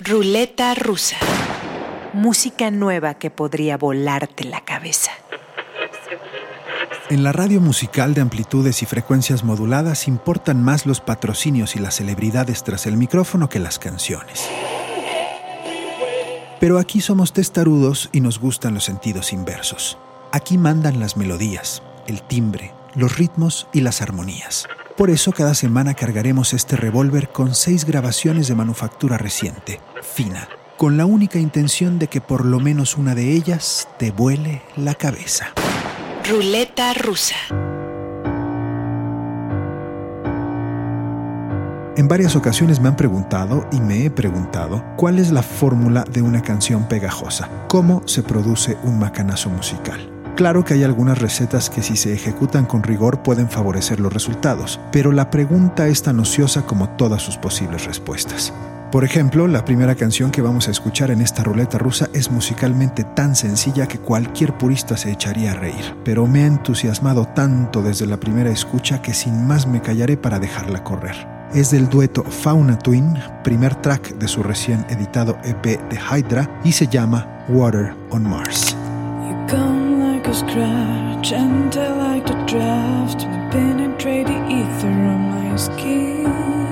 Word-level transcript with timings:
Ruleta 0.00 0.74
rusa. 0.74 1.16
Música 2.12 2.72
nueva 2.72 3.14
que 3.14 3.30
podría 3.30 3.76
volarte 3.76 4.42
la 4.42 4.64
cabeza. 4.64 5.12
En 7.10 7.22
la 7.22 7.30
radio 7.30 7.60
musical 7.60 8.12
de 8.12 8.20
amplitudes 8.20 8.82
y 8.82 8.86
frecuencias 8.86 9.44
moduladas 9.44 10.08
importan 10.08 10.64
más 10.64 10.84
los 10.84 11.00
patrocinios 11.00 11.76
y 11.76 11.78
las 11.78 11.94
celebridades 11.94 12.64
tras 12.64 12.86
el 12.86 12.96
micrófono 12.96 13.48
que 13.48 13.60
las 13.60 13.78
canciones. 13.78 14.50
Pero 16.58 16.80
aquí 16.80 17.00
somos 17.00 17.32
testarudos 17.32 18.08
y 18.10 18.20
nos 18.20 18.40
gustan 18.40 18.74
los 18.74 18.82
sentidos 18.82 19.32
inversos. 19.32 19.96
Aquí 20.32 20.58
mandan 20.58 20.98
las 20.98 21.16
melodías, 21.16 21.84
el 22.08 22.20
timbre, 22.20 22.72
los 22.96 23.16
ritmos 23.16 23.68
y 23.72 23.82
las 23.82 24.02
armonías. 24.02 24.66
Por 24.96 25.10
eso 25.10 25.32
cada 25.32 25.54
semana 25.54 25.94
cargaremos 25.94 26.52
este 26.52 26.76
revólver 26.76 27.30
con 27.30 27.56
seis 27.56 27.84
grabaciones 27.84 28.46
de 28.46 28.54
manufactura 28.54 29.18
reciente, 29.18 29.80
fina, 30.02 30.48
con 30.76 30.96
la 30.96 31.04
única 31.04 31.40
intención 31.40 31.98
de 31.98 32.06
que 32.06 32.20
por 32.20 32.44
lo 32.44 32.60
menos 32.60 32.96
una 32.96 33.16
de 33.16 33.32
ellas 33.32 33.88
te 33.98 34.12
vuele 34.12 34.62
la 34.76 34.94
cabeza. 34.94 35.46
Ruleta 36.30 36.94
rusa. 36.94 37.34
En 41.96 42.06
varias 42.06 42.36
ocasiones 42.36 42.80
me 42.80 42.86
han 42.86 42.96
preguntado 42.96 43.66
y 43.72 43.80
me 43.80 44.04
he 44.04 44.10
preguntado 44.10 44.84
cuál 44.96 45.18
es 45.18 45.32
la 45.32 45.42
fórmula 45.42 46.04
de 46.04 46.22
una 46.22 46.42
canción 46.42 46.86
pegajosa, 46.86 47.48
cómo 47.66 48.06
se 48.06 48.22
produce 48.22 48.76
un 48.84 49.00
macanazo 49.00 49.50
musical. 49.50 50.13
Claro 50.36 50.64
que 50.64 50.74
hay 50.74 50.82
algunas 50.82 51.18
recetas 51.18 51.70
que 51.70 51.82
si 51.82 51.96
se 51.96 52.12
ejecutan 52.12 52.66
con 52.66 52.82
rigor 52.82 53.22
pueden 53.22 53.48
favorecer 53.48 54.00
los 54.00 54.12
resultados, 54.12 54.80
pero 54.90 55.12
la 55.12 55.30
pregunta 55.30 55.86
es 55.86 56.02
tan 56.02 56.18
ociosa 56.18 56.62
como 56.62 56.88
todas 56.90 57.22
sus 57.22 57.36
posibles 57.36 57.84
respuestas. 57.86 58.52
Por 58.90 59.04
ejemplo, 59.04 59.46
la 59.46 59.64
primera 59.64 59.94
canción 59.94 60.32
que 60.32 60.42
vamos 60.42 60.66
a 60.66 60.72
escuchar 60.72 61.12
en 61.12 61.20
esta 61.20 61.44
ruleta 61.44 61.78
rusa 61.78 62.08
es 62.12 62.32
musicalmente 62.32 63.04
tan 63.04 63.36
sencilla 63.36 63.86
que 63.86 63.98
cualquier 63.98 64.58
purista 64.58 64.96
se 64.96 65.12
echaría 65.12 65.52
a 65.52 65.54
reír, 65.54 65.96
pero 66.04 66.26
me 66.26 66.42
ha 66.42 66.46
entusiasmado 66.46 67.26
tanto 67.26 67.82
desde 67.82 68.06
la 68.06 68.18
primera 68.18 68.50
escucha 68.50 69.02
que 69.02 69.14
sin 69.14 69.46
más 69.46 69.68
me 69.68 69.82
callaré 69.82 70.16
para 70.16 70.40
dejarla 70.40 70.82
correr. 70.82 71.28
Es 71.52 71.70
del 71.70 71.88
dueto 71.88 72.24
Fauna 72.24 72.76
Twin, 72.78 73.14
primer 73.44 73.76
track 73.76 74.16
de 74.16 74.26
su 74.26 74.42
recién 74.42 74.84
editado 74.88 75.38
EP 75.44 75.64
de 75.64 75.96
Hydra 75.96 76.60
y 76.64 76.72
se 76.72 76.88
llama 76.88 77.44
Water 77.48 77.94
on 78.10 78.24
Mars. 78.24 78.76
Scratch 80.34 81.32
and 81.32 81.76
I 81.76 81.92
like 81.96 82.26
to 82.26 82.34
draft 82.46 83.20
penetrate 83.52 84.26
the 84.26 84.40
ether 84.48 84.88
on 84.88 85.30
my 85.30 85.56
skin. 85.56 86.63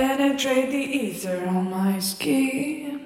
penetrate 0.00 0.70
the 0.70 0.78
ether 0.78 1.46
on 1.46 1.68
my 1.70 1.98
skin. 1.98 2.99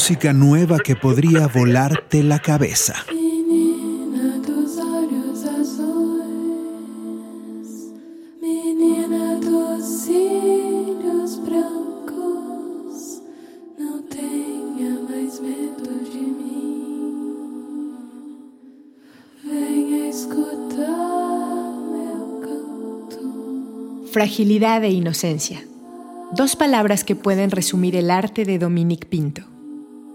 Música 0.00 0.32
nueva 0.32 0.78
que 0.78 0.96
podría 0.96 1.46
volarte 1.46 2.22
la 2.22 2.38
cabeza. 2.38 2.94
Fragilidad 24.10 24.82
e 24.82 24.88
inocencia. 24.88 25.62
Dos 26.32 26.56
palabras 26.56 27.04
que 27.04 27.14
pueden 27.14 27.50
resumir 27.50 27.94
el 27.96 28.10
arte 28.10 28.46
de 28.46 28.58
Dominique 28.58 29.06
Pinto. 29.06 29.49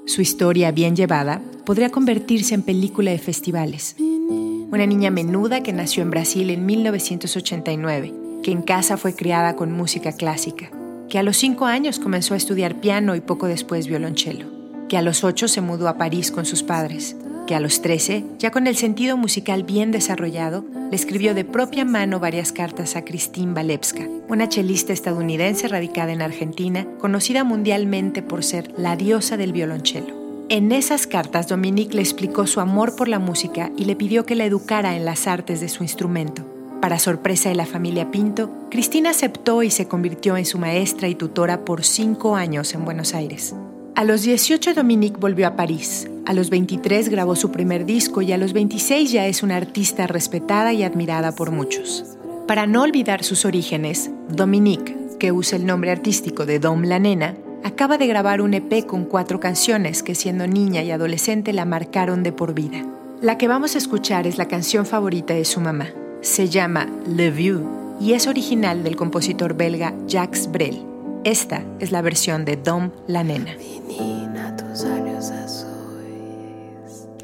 Su 0.07 0.21
historia 0.21 0.71
bien 0.71 0.95
llevada 0.95 1.41
podría 1.65 1.89
convertirse 1.89 2.53
en 2.53 2.61
película 2.61 3.09
de 3.09 3.17
festivales. 3.17 3.95
Una 3.99 4.85
niña 4.85 5.09
menuda 5.09 5.63
que 5.63 5.73
nació 5.73 6.03
en 6.03 6.11
Brasil 6.11 6.51
en 6.51 6.63
1989, 6.63 8.13
que 8.43 8.51
en 8.51 8.61
casa 8.61 8.97
fue 8.97 9.15
criada 9.15 9.55
con 9.55 9.71
música 9.71 10.11
clásica, 10.11 10.69
que 11.09 11.17
a 11.17 11.23
los 11.23 11.37
cinco 11.37 11.65
años 11.65 11.97
comenzó 11.97 12.35
a 12.35 12.37
estudiar 12.37 12.79
piano 12.81 13.15
y 13.15 13.21
poco 13.21 13.47
después 13.47 13.87
violonchelo, 13.87 14.45
que 14.89 14.97
a 14.97 15.01
los 15.01 15.23
ocho 15.23 15.47
se 15.47 15.61
mudó 15.61 15.87
a 15.87 15.97
París 15.97 16.29
con 16.29 16.45
sus 16.45 16.61
padres, 16.61 17.15
que 17.45 17.55
a 17.55 17.59
los 17.59 17.81
13, 17.81 18.23
ya 18.39 18.51
con 18.51 18.67
el 18.67 18.75
sentido 18.75 19.17
musical 19.17 19.63
bien 19.63 19.91
desarrollado, 19.91 20.65
le 20.89 20.95
escribió 20.95 21.33
de 21.33 21.45
propia 21.45 21.85
mano 21.85 22.19
varias 22.19 22.51
cartas 22.51 22.95
a 22.95 23.03
Christine 23.03 23.53
Walewska, 23.53 24.07
una 24.27 24.49
chelista 24.49 24.93
estadounidense 24.93 25.67
radicada 25.67 26.11
en 26.11 26.21
Argentina, 26.21 26.87
conocida 26.99 27.43
mundialmente 27.43 28.21
por 28.21 28.43
ser 28.43 28.71
la 28.77 28.95
diosa 28.95 29.37
del 29.37 29.53
violonchelo. 29.53 30.25
En 30.49 30.71
esas 30.71 31.07
cartas, 31.07 31.47
Dominique 31.47 31.95
le 31.95 32.01
explicó 32.01 32.45
su 32.45 32.59
amor 32.59 32.95
por 32.95 33.07
la 33.07 33.17
música 33.17 33.71
y 33.77 33.85
le 33.85 33.95
pidió 33.95 34.25
que 34.25 34.35
la 34.35 34.45
educara 34.45 34.95
en 34.95 35.05
las 35.05 35.25
artes 35.25 35.59
de 35.59 35.69
su 35.69 35.81
instrumento. 35.81 36.43
Para 36.81 36.99
sorpresa 36.99 37.49
de 37.49 37.55
la 37.55 37.65
familia 37.65 38.11
Pinto, 38.11 38.51
Cristina 38.69 39.09
aceptó 39.09 39.63
y 39.63 39.71
se 39.71 39.87
convirtió 39.87 40.37
en 40.37 40.45
su 40.45 40.59
maestra 40.59 41.07
y 41.07 41.15
tutora 41.15 41.65
por 41.65 41.83
cinco 41.83 42.35
años 42.35 42.75
en 42.75 42.85
Buenos 42.85 43.15
Aires. 43.15 43.55
A 43.95 44.03
los 44.03 44.23
18 44.23 44.73
Dominique 44.73 45.21
volvió 45.21 45.47
a 45.47 45.55
París. 45.55 46.09
A 46.25 46.33
los 46.33 46.49
23 46.49 47.07
grabó 47.07 47.37
su 47.37 47.51
primer 47.51 47.85
disco 47.85 48.21
y 48.21 48.33
a 48.33 48.37
los 48.37 48.51
26 48.51 49.09
ya 49.09 49.25
es 49.25 49.41
una 49.41 49.55
artista 49.55 50.05
respetada 50.05 50.73
y 50.73 50.83
admirada 50.83 51.33
por 51.33 51.51
muchos. 51.51 52.03
Para 52.45 52.67
no 52.67 52.81
olvidar 52.81 53.23
sus 53.23 53.45
orígenes, 53.45 54.11
Dominique, 54.27 54.97
que 55.17 55.31
usa 55.31 55.57
el 55.57 55.65
nombre 55.65 55.91
artístico 55.91 56.45
de 56.45 56.59
Dom 56.59 56.83
la 56.83 56.99
Nena, 56.99 57.35
acaba 57.63 57.97
de 57.97 58.07
grabar 58.07 58.41
un 58.41 58.53
EP 58.53 58.85
con 58.85 59.05
cuatro 59.05 59.39
canciones 59.39 60.03
que 60.03 60.13
siendo 60.13 60.45
niña 60.45 60.83
y 60.83 60.91
adolescente 60.91 61.53
la 61.53 61.63
marcaron 61.63 62.21
de 62.21 62.33
por 62.33 62.53
vida. 62.53 62.85
La 63.21 63.37
que 63.37 63.47
vamos 63.47 63.75
a 63.75 63.77
escuchar 63.77 64.27
es 64.27 64.37
la 64.37 64.49
canción 64.49 64.85
favorita 64.85 65.33
de 65.33 65.45
su 65.45 65.61
mamá. 65.61 65.87
Se 66.19 66.49
llama 66.49 66.89
Le 67.07 67.31
Vieux 67.31 67.63
y 68.01 68.11
es 68.11 68.27
original 68.27 68.83
del 68.83 68.97
compositor 68.97 69.55
belga 69.55 69.93
Jacques 70.05 70.51
Brel. 70.51 70.94
Esta 71.25 71.63
es 71.79 71.91
la 71.91 72.03
versión 72.03 72.45
de 72.45 72.55
Dom 72.55 72.91
la 73.07 73.23
Nena. 73.23 73.49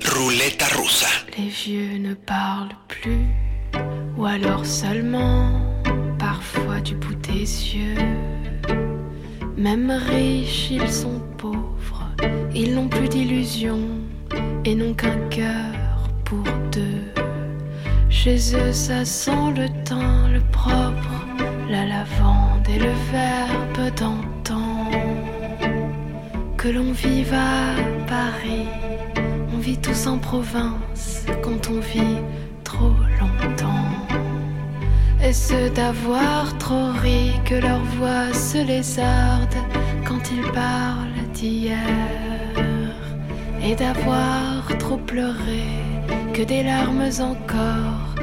Roulette 0.03 0.63
russe. 0.75 1.05
Les 1.37 1.49
vieux 1.49 1.99
ne 1.99 2.15
parlent 2.15 2.75
plus, 2.87 3.27
ou 4.17 4.25
alors 4.25 4.65
seulement, 4.65 5.51
parfois 6.17 6.79
du 6.79 6.95
bout 6.95 7.13
des 7.13 7.43
yeux. 7.43 7.95
Même 9.55 9.91
riches, 9.91 10.71
ils 10.71 10.91
sont 10.91 11.21
pauvres, 11.37 12.09
ils 12.55 12.73
n'ont 12.73 12.89
plus 12.89 13.07
d'illusions 13.07 13.87
et 14.65 14.73
n'ont 14.73 14.95
qu'un 14.95 15.19
cœur 15.29 16.09
pour 16.25 16.43
deux. 16.71 17.21
Chez 18.09 18.37
eux, 18.55 18.73
ça 18.73 19.05
sent 19.05 19.53
le 19.55 19.67
temps, 19.83 20.27
le 20.27 20.41
propre, 20.51 21.20
la 21.71 21.85
lavande 21.85 22.67
et 22.67 22.79
le 22.79 22.93
verbe 23.13 23.95
d'antan. 23.95 24.91
Que 26.57 26.67
l'on 26.67 26.91
vive 26.91 27.33
à 27.33 27.75
Paris 28.07 28.67
on 29.53 29.57
vit 29.57 29.77
tous 29.77 30.07
en 30.07 30.17
province 30.17 31.25
quand 31.41 31.69
on 31.69 31.79
vit 31.79 32.19
trop 32.65 32.95
longtemps. 33.19 33.91
Est-ce 35.23 35.69
d'avoir 35.73 36.57
trop 36.57 36.91
ri 37.01 37.31
que 37.45 37.55
leur 37.55 37.81
voix 37.95 38.33
se 38.33 38.57
lézarde 38.57 39.55
quand 40.05 40.23
ils 40.31 40.51
parlent 40.51 41.27
d'hier 41.33 41.77
Et 43.63 43.75
d'avoir 43.75 44.77
trop 44.77 44.97
pleuré 44.97 45.67
que 46.33 46.41
des 46.41 46.63
larmes 46.63 47.11
encore 47.19 48.15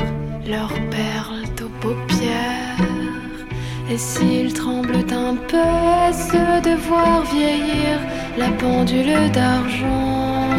leur 0.46 0.72
perlent 0.90 1.64
aux 1.64 1.74
paupières 1.80 2.87
Et 3.90 3.96
s'ils 3.96 4.52
tremblent 4.52 5.06
un 5.10 5.36
peu, 5.36 5.56
est-ce 6.08 6.60
de 6.68 6.74
voir 6.88 7.22
vieillir 7.24 7.98
la 8.36 8.50
pendule 8.50 9.30
d'argent 9.32 10.50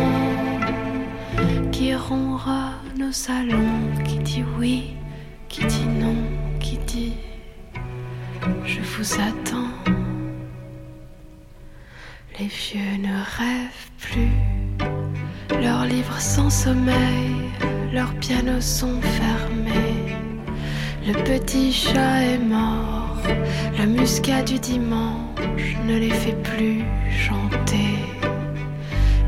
qui 1.71 1.93
ronronne 1.95 3.03
au 3.07 3.11
salon, 3.11 3.69
qui 4.05 4.17
dit 4.19 4.43
oui, 4.57 4.95
qui 5.47 5.63
dit 5.65 5.85
non, 5.85 6.15
qui 6.59 6.77
dit 6.79 7.13
je 8.65 8.79
vous 8.81 9.13
attends. 9.15 9.73
Les 12.39 12.47
vieux 12.47 12.97
ne 12.99 13.15
rêvent 13.37 13.91
plus, 13.99 15.61
leurs 15.61 15.85
livres 15.85 16.19
sans 16.19 16.49
sommeil, 16.49 17.35
leurs 17.93 18.13
pianos 18.15 18.61
sont 18.61 18.99
fermés. 19.01 20.15
Le 21.05 21.13
petit 21.23 21.71
chat 21.73 22.23
est 22.23 22.37
mort, 22.37 22.88
la 23.79 23.85
muscat 23.85 24.41
du 24.41 24.59
dimanche 24.59 25.77
ne 25.87 25.97
les 25.97 26.09
fait 26.09 26.37
plus 26.43 26.83
chanter. 27.09 27.95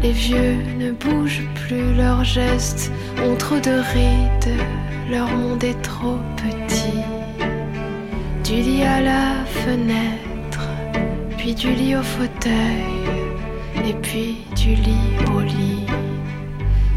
Les 0.03 0.12
vieux 0.12 0.57
ne 0.77 0.91
bougent 0.91 1.48
plus, 1.55 1.93
leurs 1.96 2.25
gestes 2.25 2.91
ont 3.24 3.38
trop 3.38 3.60
de 3.60 3.75
rides, 3.93 4.60
leur 5.10 5.29
monde 5.38 5.63
est 5.63 5.81
trop 5.81 6.20
petit. 6.36 7.00
Du 8.43 8.55
lit 8.55 8.84
à 8.84 9.00
la 9.00 9.46
fenêtre, 9.46 10.67
puis 11.38 11.55
du 11.55 11.72
lit 11.72 11.96
au 11.96 12.03
fauteuil, 12.03 13.05
et 13.88 13.93
puis 14.01 14.39
du 14.58 14.75
lit 14.75 15.15
au 15.34 15.39
lit. 15.39 15.86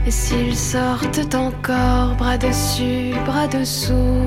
Et 0.09 0.11
s'ils 0.11 0.57
sortent 0.57 1.37
encore, 1.37 2.17
bras 2.19 2.37
dessus, 2.37 3.15
bras 3.25 3.47
dessous, 3.47 4.27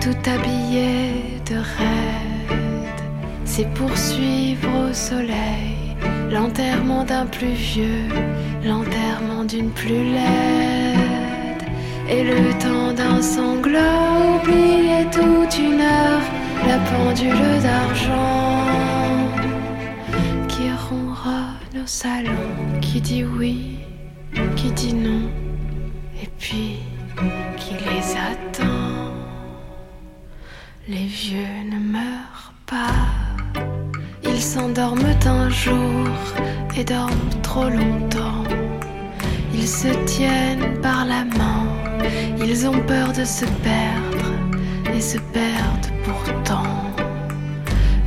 tout 0.00 0.18
habillés 0.28 1.40
de 1.48 1.58
raide, 1.58 2.25
c'est 3.56 3.72
pour 3.72 3.96
suivre 3.96 4.68
au 4.86 4.92
soleil 4.92 5.96
L'enterrement 6.30 7.04
d'un 7.04 7.24
plus 7.24 7.54
vieux, 7.54 8.06
l'enterrement 8.62 9.44
d'une 9.44 9.70
plus 9.70 10.04
laide. 10.16 11.62
Et 12.10 12.22
le 12.22 12.52
temps 12.58 12.92
d'un 12.92 13.22
sanglot, 13.22 14.36
oublier 14.36 15.06
toute 15.10 15.58
une 15.58 15.80
heure, 15.80 16.26
la 16.66 16.78
pendule 16.90 17.62
d'argent 17.62 18.66
qui 20.48 20.70
ronronne 20.70 21.82
au 21.82 21.86
salon, 21.86 22.46
qui 22.82 23.00
dit 23.00 23.24
oui, 23.24 23.78
qui 24.56 24.70
dit 24.72 24.92
non, 24.92 25.30
et 26.22 26.28
puis 26.38 26.80
qui 27.56 27.72
les 27.72 28.06
attend. 28.30 29.14
Les 30.88 31.06
vieux 31.06 31.62
ne 31.72 31.78
meurent 31.78 32.52
pas 32.66 33.25
ils 34.36 34.42
s'endorment 34.42 35.16
un 35.24 35.48
jour 35.48 36.08
et 36.76 36.84
dorment 36.84 37.30
trop 37.42 37.70
longtemps. 37.70 38.44
Ils 39.54 39.66
se 39.66 39.88
tiennent 40.04 40.78
par 40.82 41.06
la 41.06 41.24
main, 41.24 41.66
ils 42.38 42.68
ont 42.68 42.80
peur 42.86 43.12
de 43.14 43.24
se 43.24 43.46
perdre 43.70 44.30
et 44.94 45.00
se 45.00 45.16
perdent 45.38 45.90
pourtant. 46.04 46.74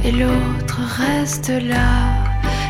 Et 0.06 0.12
l'autre 0.12 0.80
reste 1.02 1.50
là, 1.50 1.90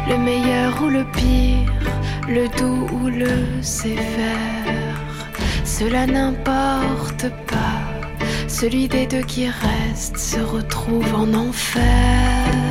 le 0.08 0.18
meilleur 0.18 0.82
ou 0.82 0.88
le 0.88 1.04
pire, 1.12 1.92
le 2.30 2.48
doux 2.58 2.88
ou 2.96 3.10
le 3.10 3.62
sévère. 3.62 4.96
Cela 5.66 6.08
n'importe 6.08 7.28
pas, 7.52 7.82
celui 8.48 8.88
des 8.88 9.06
deux 9.06 9.26
qui 9.34 9.48
reste 9.48 10.18
se 10.18 10.40
retrouve 10.40 11.14
en 11.14 11.34
enfer. 11.34 12.69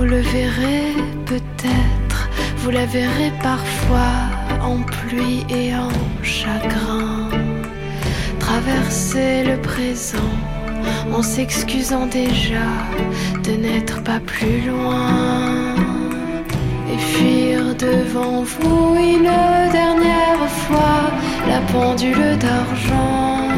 Vous 0.00 0.06
le 0.06 0.20
verrez 0.20 0.94
peut-être, 1.26 2.30
vous 2.56 2.70
la 2.70 2.86
verrez 2.86 3.30
parfois 3.42 4.16
en 4.62 4.78
pluie 4.80 5.44
et 5.50 5.74
en 5.74 5.90
chagrin. 6.22 7.28
Traverser 8.38 9.44
le 9.44 9.60
présent 9.60 10.32
en 11.12 11.22
s'excusant 11.22 12.06
déjà 12.06 12.70
de 13.44 13.50
n'être 13.50 14.02
pas 14.02 14.20
plus 14.20 14.62
loin. 14.62 15.74
devant 17.78 18.42
vous 18.42 18.96
une 18.96 19.34
dernière 19.70 20.48
fois 20.64 21.10
la 21.46 21.60
pendule 21.72 22.38
d'argent 22.38 23.48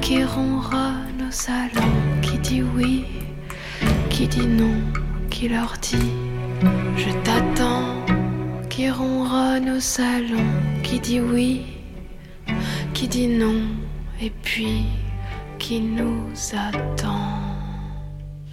qui 0.00 0.24
ronronne 0.24 1.22
au 1.28 1.30
salon, 1.30 1.92
qui 2.20 2.38
dit 2.38 2.64
oui, 2.74 3.04
qui 4.16 4.26
dit 4.28 4.46
non, 4.46 4.80
qui 5.30 5.46
leur 5.46 5.74
dit 5.82 6.10
je 6.96 7.10
t'attends, 7.22 8.02
qui 8.70 8.88
ronronne 8.90 9.68
au 9.76 9.80
salon, 9.80 10.46
qui 10.82 10.98
dit 11.00 11.20
oui, 11.20 11.66
qui 12.94 13.08
dit 13.08 13.28
non, 13.28 13.60
et 14.18 14.30
puis 14.30 14.86
qui 15.58 15.80
nous 15.80 16.32
attend. 16.54 17.42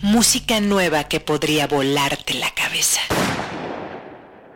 Música 0.01 0.59
nueva 0.59 1.05
que 1.05 1.21
podría 1.21 1.65
volarte 1.67 2.33
la 2.33 2.49
cabeza. 2.49 2.99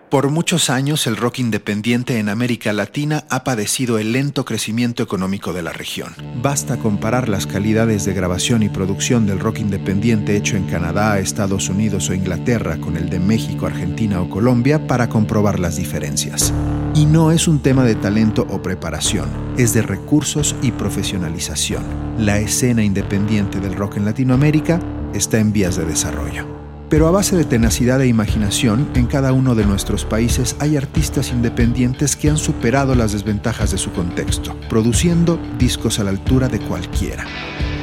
Por 0.09 0.29
muchos 0.31 0.69
años 0.69 1.05
el 1.05 1.17
rock 1.17 1.39
independiente 1.39 2.17
en 2.17 2.29
América 2.29 2.71
Latina 2.71 3.25
ha 3.29 3.43
padecido 3.43 3.99
el 3.99 4.13
lento 4.13 4.45
crecimiento 4.45 5.03
económico 5.03 5.51
de 5.51 5.61
la 5.61 5.73
región. 5.73 6.15
Basta 6.41 6.77
comparar 6.77 7.27
las 7.27 7.45
calidades 7.45 8.05
de 8.05 8.13
grabación 8.13 8.63
y 8.63 8.69
producción 8.69 9.27
del 9.27 9.39
rock 9.39 9.59
independiente 9.59 10.37
hecho 10.37 10.55
en 10.55 10.63
Canadá, 10.63 11.19
Estados 11.19 11.67
Unidos 11.67 12.09
o 12.09 12.13
Inglaterra 12.13 12.77
con 12.77 12.95
el 12.95 13.09
de 13.09 13.19
México, 13.19 13.65
Argentina 13.65 14.21
o 14.21 14.29
Colombia 14.29 14.87
para 14.87 15.09
comprobar 15.09 15.59
las 15.59 15.75
diferencias. 15.75 16.53
Y 16.95 17.05
no 17.05 17.31
es 17.31 17.49
un 17.49 17.59
tema 17.59 17.83
de 17.83 17.95
talento 17.95 18.47
o 18.49 18.61
preparación, 18.61 19.29
es 19.57 19.73
de 19.73 19.81
recursos 19.81 20.55
y 20.61 20.71
profesionalización. 20.71 21.83
La 22.17 22.39
escena 22.39 22.81
independiente 22.81 23.59
del 23.59 23.75
rock 23.75 23.97
en 23.97 24.05
Latinoamérica 24.05 24.79
está 25.13 25.37
en 25.37 25.51
vías 25.51 25.75
de 25.75 25.83
desarrollo. 25.83 26.56
Pero 26.89 27.07
a 27.07 27.11
base 27.11 27.35
de 27.35 27.43
tenacidad 27.43 27.99
e 28.01 28.07
imaginación, 28.07 28.89
en 28.95 29.07
cada 29.07 29.33
uno 29.33 29.55
de 29.55 29.65
nuestros 29.65 30.05
países 30.05 30.55
hay 30.59 30.77
artistas 30.77 31.31
independientes 31.31 32.15
que 32.15 32.29
han 32.29 32.37
superado 32.37 32.95
las 32.95 33.11
desventajas 33.11 33.71
de 33.71 33.77
su 33.77 33.91
contexto, 33.91 34.55
produciendo 34.69 35.37
discos 35.59 35.99
a 35.99 36.05
la 36.05 36.11
altura 36.11 36.47
de 36.47 36.59
cualquiera. 36.59 37.25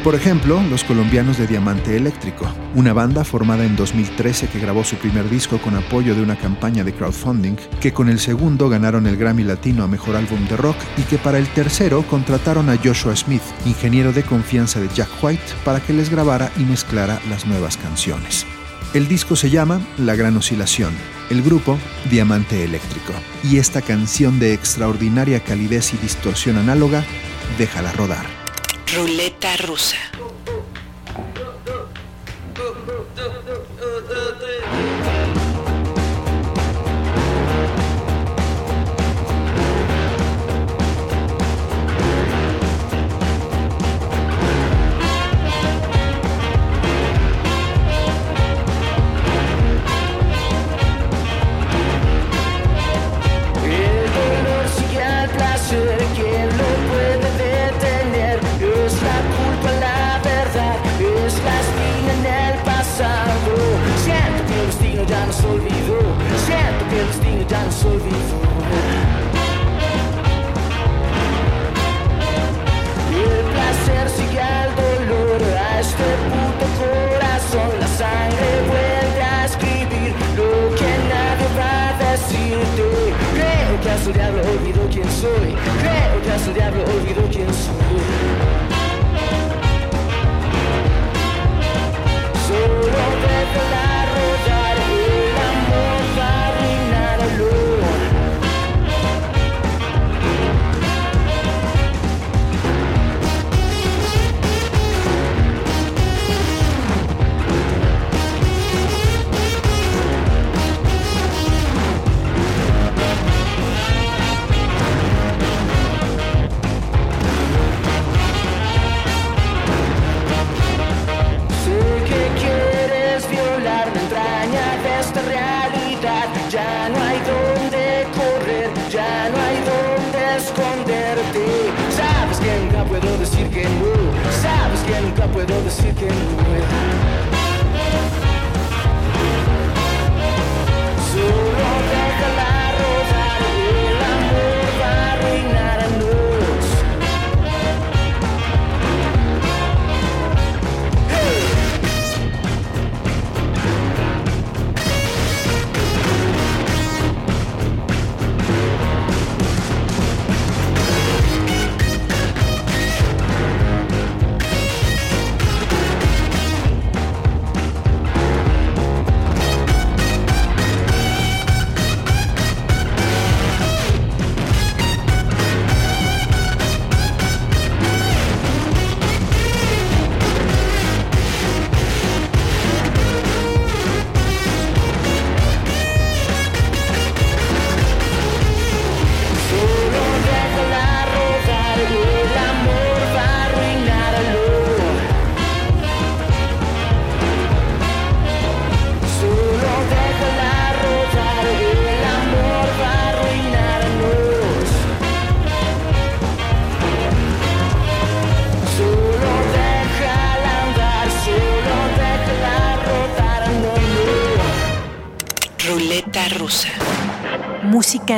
Por 0.02 0.14
ejemplo, 0.14 0.62
los 0.70 0.84
colombianos 0.84 1.38
de 1.38 1.46
Diamante 1.46 1.96
Eléctrico, 1.96 2.46
una 2.74 2.92
banda 2.92 3.24
formada 3.24 3.64
en 3.64 3.76
2013 3.76 4.48
que 4.48 4.58
grabó 4.58 4.84
su 4.84 4.96
primer 4.96 5.28
disco 5.30 5.58
con 5.58 5.74
apoyo 5.76 6.14
de 6.14 6.22
una 6.22 6.36
campaña 6.36 6.84
de 6.84 6.92
crowdfunding, 6.92 7.56
que 7.80 7.92
con 7.92 8.08
el 8.08 8.18
segundo 8.18 8.68
ganaron 8.68 9.06
el 9.06 9.16
Grammy 9.16 9.44
Latino 9.44 9.82
a 9.82 9.88
Mejor 9.88 10.16
Álbum 10.16 10.46
de 10.46 10.56
Rock 10.58 10.76
y 10.98 11.02
que 11.02 11.16
para 11.16 11.38
el 11.38 11.48
tercero 11.48 12.02
contrataron 12.08 12.68
a 12.68 12.76
Joshua 12.76 13.16
Smith, 13.16 13.42
ingeniero 13.64 14.12
de 14.12 14.22
confianza 14.22 14.80
de 14.80 14.88
Jack 14.94 15.10
White, 15.22 15.42
para 15.64 15.80
que 15.80 15.94
les 15.94 16.10
grabara 16.10 16.50
y 16.58 16.64
mezclara 16.64 17.18
las 17.28 17.46
nuevas 17.46 17.78
canciones. 17.78 18.46
El 18.94 19.08
disco 19.08 19.34
se 19.34 19.50
llama 19.50 19.84
La 19.98 20.14
Gran 20.14 20.36
Oscilación, 20.36 20.94
el 21.28 21.42
grupo 21.42 21.76
Diamante 22.12 22.62
Eléctrico, 22.62 23.12
y 23.42 23.58
esta 23.58 23.82
canción 23.82 24.38
de 24.38 24.54
extraordinaria 24.54 25.40
calidez 25.40 25.94
y 25.94 25.96
distorsión 25.96 26.58
análoga, 26.58 27.04
déjala 27.58 27.90
rodar. 27.90 28.24
Ruleta 28.94 29.56
rusa. 29.56 29.96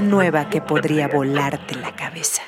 Nueva 0.00 0.48
que 0.48 0.60
podría 0.60 1.08
volarte 1.08 1.74
la 1.74 1.94
cabeza. 1.94 2.42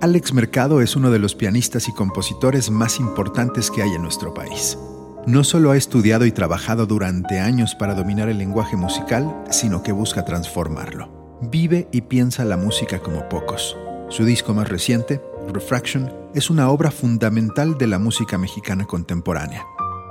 Alex 0.00 0.32
Mercado 0.32 0.80
es 0.80 0.94
uno 0.94 1.10
de 1.10 1.18
los 1.18 1.34
pianistas 1.34 1.88
y 1.88 1.92
compositores 1.92 2.70
más 2.70 3.00
importantes 3.00 3.70
que 3.70 3.82
hay 3.82 3.90
en 3.94 4.02
nuestro 4.02 4.32
país. 4.32 4.78
no 5.26 5.44
solo 5.44 5.72
ha 5.72 5.76
estudiado 5.76 6.24
y 6.24 6.32
trabajado 6.32 6.86
durante 6.86 7.38
años 7.38 7.74
para 7.74 7.94
dominar 7.94 8.30
el 8.30 8.38
lenguaje 8.38 8.76
musical, 8.76 9.44
sino 9.50 9.82
que 9.82 9.92
busca 9.92 10.24
transformarlo. 10.24 11.38
Vive 11.42 11.86
y 11.92 12.00
piensa 12.00 12.46
la 12.46 12.56
música 12.56 13.00
como 13.00 13.28
pocos. 13.28 13.76
Su 14.08 14.24
disco 14.24 14.54
más 14.54 14.68
reciente, 14.68 15.20
Refraction, 15.52 16.10
es 16.34 16.48
una 16.48 16.70
obra 16.70 16.90
fundamental 16.90 17.76
de 17.76 17.86
la 17.86 17.98
música 17.98 18.38
mexicana 18.38 18.86
contemporánea. 18.86 19.66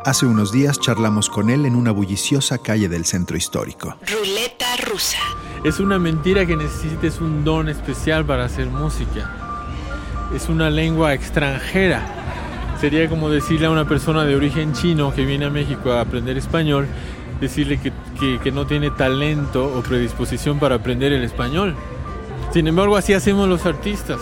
Hace 0.05 0.27
unos 0.27 0.51
días 0.51 0.79
charlamos 0.79 1.29
con 1.29 1.49
él 1.49 1.65
en 1.65 1.75
una 1.75 1.91
bulliciosa 1.91 2.59
calle 2.59 2.87
del 2.87 3.05
centro 3.05 3.37
histórico. 3.37 3.97
Ruleta 4.05 4.67
rusa. 4.87 5.17
Es 5.63 5.79
una 5.79 5.97
mentira 5.99 6.45
que 6.45 6.55
necesites 6.55 7.19
un 7.19 7.43
don 7.43 7.67
especial 7.67 8.25
para 8.25 8.45
hacer 8.45 8.67
música. 8.67 9.31
Es 10.33 10.49
una 10.49 10.69
lengua 10.69 11.13
extranjera. 11.13 12.01
Sería 12.79 13.09
como 13.09 13.29
decirle 13.29 13.65
a 13.65 13.71
una 13.71 13.87
persona 13.87 14.23
de 14.23 14.35
origen 14.35 14.73
chino 14.73 15.13
que 15.13 15.25
viene 15.25 15.45
a 15.45 15.49
México 15.49 15.91
a 15.91 16.01
aprender 16.01 16.37
español, 16.37 16.87
decirle 17.41 17.79
que, 17.79 17.91
que 18.39 18.51
no 18.51 18.67
tiene 18.67 18.91
talento 18.91 19.65
o 19.65 19.81
predisposición 19.81 20.59
para 20.59 20.75
aprender 20.75 21.11
el 21.11 21.23
español. 21.23 21.75
Sin 22.53 22.67
embargo, 22.67 22.95
así 22.95 23.13
hacemos 23.13 23.49
los 23.49 23.65
artistas. 23.65 24.19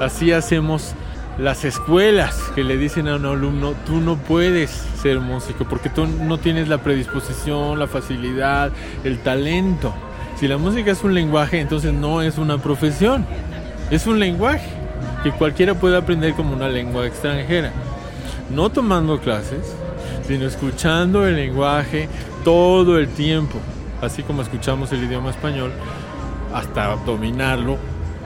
Así 0.00 0.32
hacemos 0.32 0.94
las 1.36 1.64
escuelas 1.64 2.52
que 2.54 2.64
le 2.64 2.76
dicen 2.76 3.08
a 3.08 3.16
un 3.16 3.26
alumno, 3.26 3.74
tú 3.86 4.00
no 4.00 4.16
puedes 4.16 4.70
ser 4.70 5.20
músico 5.20 5.64
porque 5.64 5.88
tú 5.88 6.06
no 6.06 6.38
tienes 6.38 6.68
la 6.68 6.78
predisposición, 6.78 7.78
la 7.78 7.86
facilidad, 7.86 8.72
el 9.04 9.18
talento. 9.18 9.94
Si 10.40 10.48
la 10.48 10.56
música 10.56 10.90
es 10.92 11.04
un 11.04 11.12
lenguaje, 11.12 11.60
entonces 11.60 11.92
no 11.92 12.22
es 12.22 12.38
una 12.38 12.56
profesión, 12.56 13.26
es 13.90 14.06
un 14.06 14.18
lenguaje 14.18 14.70
que 15.22 15.32
cualquiera 15.32 15.74
puede 15.74 15.98
aprender 15.98 16.32
como 16.32 16.54
una 16.54 16.66
lengua 16.66 17.06
extranjera. 17.06 17.72
No 18.48 18.70
tomando 18.70 19.20
clases, 19.20 19.76
sino 20.26 20.46
escuchando 20.46 21.26
el 21.26 21.36
lenguaje 21.36 22.08
todo 22.42 22.96
el 22.96 23.08
tiempo, 23.08 23.58
así 24.00 24.22
como 24.22 24.40
escuchamos 24.40 24.90
el 24.92 25.04
idioma 25.04 25.28
español, 25.28 25.72
hasta 26.54 26.96
dominarlo 27.04 27.76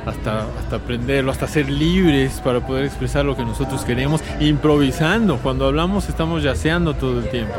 hasta, 0.06 0.47
hasta 0.61 0.76
aprenderlo, 0.76 1.33
hasta 1.33 1.49
ser 1.49 1.68
libres 1.68 2.40
para 2.44 2.64
poder 2.64 2.85
expresar 2.85 3.25
lo 3.25 3.37
que 3.37 3.44
nosotros 3.44 3.85
queremos, 3.85 4.21
improvisando. 4.38 5.38
Cuando 5.38 5.66
hablamos 5.66 6.09
estamos 6.09 6.44
yaceando 6.44 6.94
todo 6.94 7.18
el 7.18 7.28
tiempo. 7.28 7.54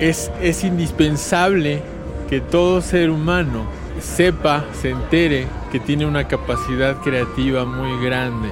Es, 0.00 0.32
es 0.42 0.64
indispensable 0.64 1.80
que 2.28 2.40
todo 2.40 2.80
ser 2.80 3.10
humano 3.10 3.66
sepa, 4.00 4.64
se 4.72 4.90
entere 4.90 5.46
que 5.70 5.80
tiene 5.80 6.06
una 6.06 6.26
capacidad 6.26 6.96
creativa 7.00 7.64
muy 7.64 8.04
grande, 8.04 8.50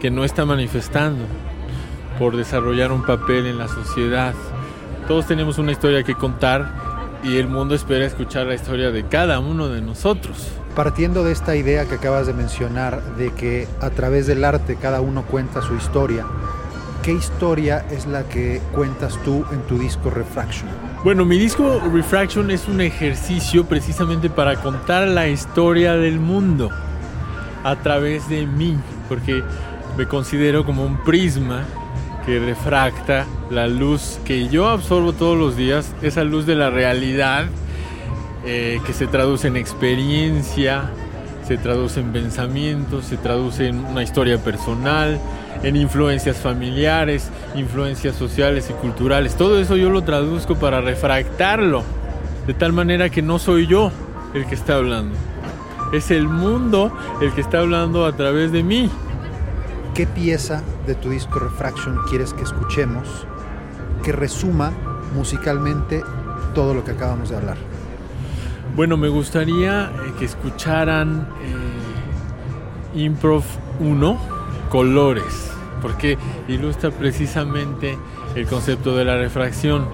que 0.00 0.10
no 0.10 0.24
está 0.24 0.44
manifestando 0.44 1.24
por 2.18 2.36
desarrollar 2.36 2.92
un 2.92 3.02
papel 3.02 3.46
en 3.46 3.58
la 3.58 3.68
sociedad. 3.68 4.34
Todos 5.08 5.26
tenemos 5.26 5.58
una 5.58 5.72
historia 5.72 6.02
que 6.02 6.14
contar 6.14 6.74
y 7.22 7.36
el 7.36 7.48
mundo 7.48 7.74
espera 7.74 8.06
escuchar 8.06 8.46
la 8.46 8.54
historia 8.54 8.90
de 8.90 9.06
cada 9.06 9.40
uno 9.40 9.68
de 9.68 9.80
nosotros. 9.80 10.48
Partiendo 10.74 11.24
de 11.24 11.32
esta 11.32 11.56
idea 11.56 11.86
que 11.86 11.96
acabas 11.96 12.26
de 12.26 12.32
mencionar, 12.32 13.02
de 13.16 13.32
que 13.32 13.68
a 13.80 13.90
través 13.90 14.26
del 14.26 14.44
arte 14.44 14.76
cada 14.76 15.00
uno 15.00 15.24
cuenta 15.24 15.62
su 15.62 15.74
historia, 15.74 16.26
¿qué 17.02 17.12
historia 17.12 17.84
es 17.90 18.06
la 18.06 18.24
que 18.24 18.60
cuentas 18.72 19.18
tú 19.24 19.44
en 19.52 19.60
tu 19.62 19.78
disco 19.78 20.10
Refraction? 20.10 20.89
Bueno, 21.02 21.24
mi 21.24 21.38
disco 21.38 21.80
Refraction 21.90 22.50
es 22.50 22.68
un 22.68 22.82
ejercicio 22.82 23.64
precisamente 23.64 24.28
para 24.28 24.56
contar 24.56 25.08
la 25.08 25.28
historia 25.28 25.94
del 25.94 26.20
mundo 26.20 26.68
a 27.64 27.76
través 27.76 28.28
de 28.28 28.46
mí, 28.46 28.76
porque 29.08 29.42
me 29.96 30.06
considero 30.06 30.66
como 30.66 30.84
un 30.84 30.98
prisma 30.98 31.64
que 32.26 32.38
refracta 32.38 33.24
la 33.48 33.66
luz 33.66 34.20
que 34.26 34.48
yo 34.48 34.68
absorbo 34.68 35.14
todos 35.14 35.38
los 35.38 35.56
días, 35.56 35.94
esa 36.02 36.22
luz 36.22 36.44
de 36.44 36.54
la 36.54 36.68
realidad 36.68 37.46
eh, 38.44 38.78
que 38.84 38.92
se 38.92 39.06
traduce 39.06 39.48
en 39.48 39.56
experiencia, 39.56 40.90
se 41.50 41.58
traduce 41.58 41.98
en 41.98 42.12
pensamientos, 42.12 43.06
se 43.06 43.16
traduce 43.16 43.66
en 43.66 43.84
una 43.84 44.04
historia 44.04 44.38
personal, 44.38 45.18
en 45.64 45.74
influencias 45.74 46.36
familiares, 46.36 47.28
influencias 47.56 48.14
sociales 48.14 48.70
y 48.70 48.72
culturales. 48.74 49.34
Todo 49.34 49.58
eso 49.58 49.76
yo 49.76 49.90
lo 49.90 50.02
traduzco 50.02 50.54
para 50.54 50.80
refractarlo, 50.80 51.82
de 52.46 52.54
tal 52.54 52.72
manera 52.72 53.10
que 53.10 53.20
no 53.20 53.40
soy 53.40 53.66
yo 53.66 53.90
el 54.32 54.46
que 54.46 54.54
está 54.54 54.76
hablando. 54.76 55.16
Es 55.92 56.12
el 56.12 56.28
mundo 56.28 56.96
el 57.20 57.32
que 57.32 57.40
está 57.40 57.58
hablando 57.58 58.06
a 58.06 58.14
través 58.14 58.52
de 58.52 58.62
mí. 58.62 58.88
¿Qué 59.92 60.06
pieza 60.06 60.62
de 60.86 60.94
tu 60.94 61.10
disco 61.10 61.40
Refraction 61.40 61.98
quieres 62.08 62.32
que 62.32 62.44
escuchemos 62.44 63.26
que 64.04 64.12
resuma 64.12 64.70
musicalmente 65.16 66.04
todo 66.54 66.74
lo 66.74 66.84
que 66.84 66.92
acabamos 66.92 67.30
de 67.30 67.38
hablar? 67.38 67.69
Bueno, 68.76 68.96
me 68.96 69.08
gustaría 69.08 69.86
eh, 69.86 70.12
que 70.18 70.24
escucharan 70.24 71.26
eh, 72.94 73.00
Improv 73.00 73.42
1, 73.80 74.18
Colores, 74.68 75.50
porque 75.82 76.16
ilustra 76.46 76.90
precisamente 76.90 77.98
el 78.36 78.46
concepto 78.46 78.94
de 78.96 79.04
la 79.04 79.16
refracción. 79.16 79.86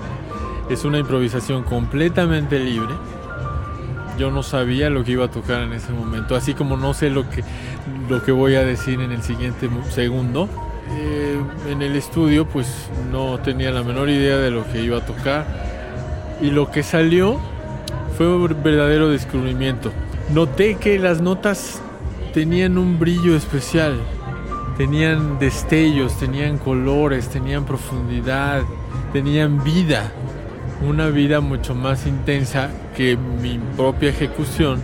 Es 0.68 0.84
una 0.84 0.98
improvisación 0.98 1.62
completamente 1.62 2.58
libre. 2.58 2.94
Yo 4.18 4.30
no 4.30 4.42
sabía 4.42 4.90
lo 4.90 5.04
que 5.04 5.12
iba 5.12 5.24
a 5.24 5.30
tocar 5.30 5.62
en 5.62 5.72
ese 5.72 5.92
momento, 5.92 6.36
así 6.36 6.52
como 6.52 6.76
no 6.76 6.92
sé 6.92 7.08
lo 7.08 7.28
que, 7.30 7.42
lo 8.08 8.22
que 8.22 8.32
voy 8.32 8.56
a 8.56 8.64
decir 8.64 9.00
en 9.00 9.10
el 9.10 9.22
siguiente 9.22 9.70
segundo. 9.88 10.48
Eh, 10.90 11.40
en 11.68 11.82
el 11.82 11.96
estudio 11.96 12.46
pues 12.46 12.88
no 13.10 13.38
tenía 13.38 13.72
la 13.72 13.82
menor 13.82 14.08
idea 14.08 14.36
de 14.36 14.50
lo 14.50 14.64
que 14.70 14.82
iba 14.82 14.98
a 14.98 15.04
tocar 15.04 15.44
y 16.40 16.50
lo 16.50 16.70
que 16.70 16.84
salió 16.84 17.40
fue 18.16 18.34
un 18.34 18.62
verdadero 18.62 19.10
descubrimiento. 19.10 19.92
Noté 20.32 20.76
que 20.76 20.98
las 20.98 21.20
notas 21.20 21.80
tenían 22.32 22.78
un 22.78 22.98
brillo 22.98 23.36
especial, 23.36 24.00
tenían 24.76 25.38
destellos, 25.38 26.18
tenían 26.18 26.58
colores, 26.58 27.28
tenían 27.28 27.64
profundidad, 27.64 28.62
tenían 29.12 29.62
vida, 29.62 30.12
una 30.86 31.08
vida 31.08 31.40
mucho 31.40 31.74
más 31.74 32.06
intensa 32.06 32.70
que 32.96 33.16
mi 33.16 33.58
propia 33.76 34.10
ejecución 34.10 34.80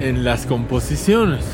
en 0.00 0.24
las 0.24 0.46
composiciones. 0.46 1.44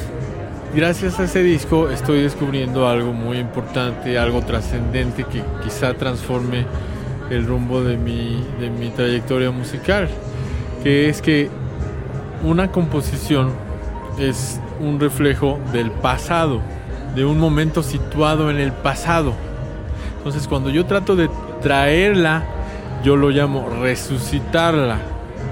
Gracias 0.74 1.18
a 1.18 1.24
ese 1.24 1.42
disco 1.42 1.90
estoy 1.90 2.22
descubriendo 2.22 2.88
algo 2.88 3.12
muy 3.12 3.38
importante, 3.38 4.18
algo 4.18 4.42
trascendente 4.42 5.24
que 5.24 5.42
quizá 5.64 5.94
transforme 5.94 6.66
el 7.30 7.46
rumbo 7.46 7.82
de 7.82 7.96
mi, 7.96 8.44
de 8.60 8.70
mi 8.70 8.90
trayectoria 8.90 9.50
musical 9.50 10.08
que 10.82 11.08
es 11.08 11.20
que 11.22 11.50
una 12.42 12.70
composición 12.70 13.50
es 14.18 14.60
un 14.80 14.98
reflejo 14.98 15.58
del 15.72 15.90
pasado, 15.90 16.60
de 17.14 17.24
un 17.24 17.38
momento 17.38 17.82
situado 17.82 18.50
en 18.50 18.58
el 18.58 18.72
pasado. 18.72 19.34
Entonces 20.18 20.46
cuando 20.48 20.70
yo 20.70 20.86
trato 20.86 21.16
de 21.16 21.28
traerla, 21.62 22.44
yo 23.04 23.16
lo 23.16 23.30
llamo 23.30 23.68
resucitarla, 23.80 24.98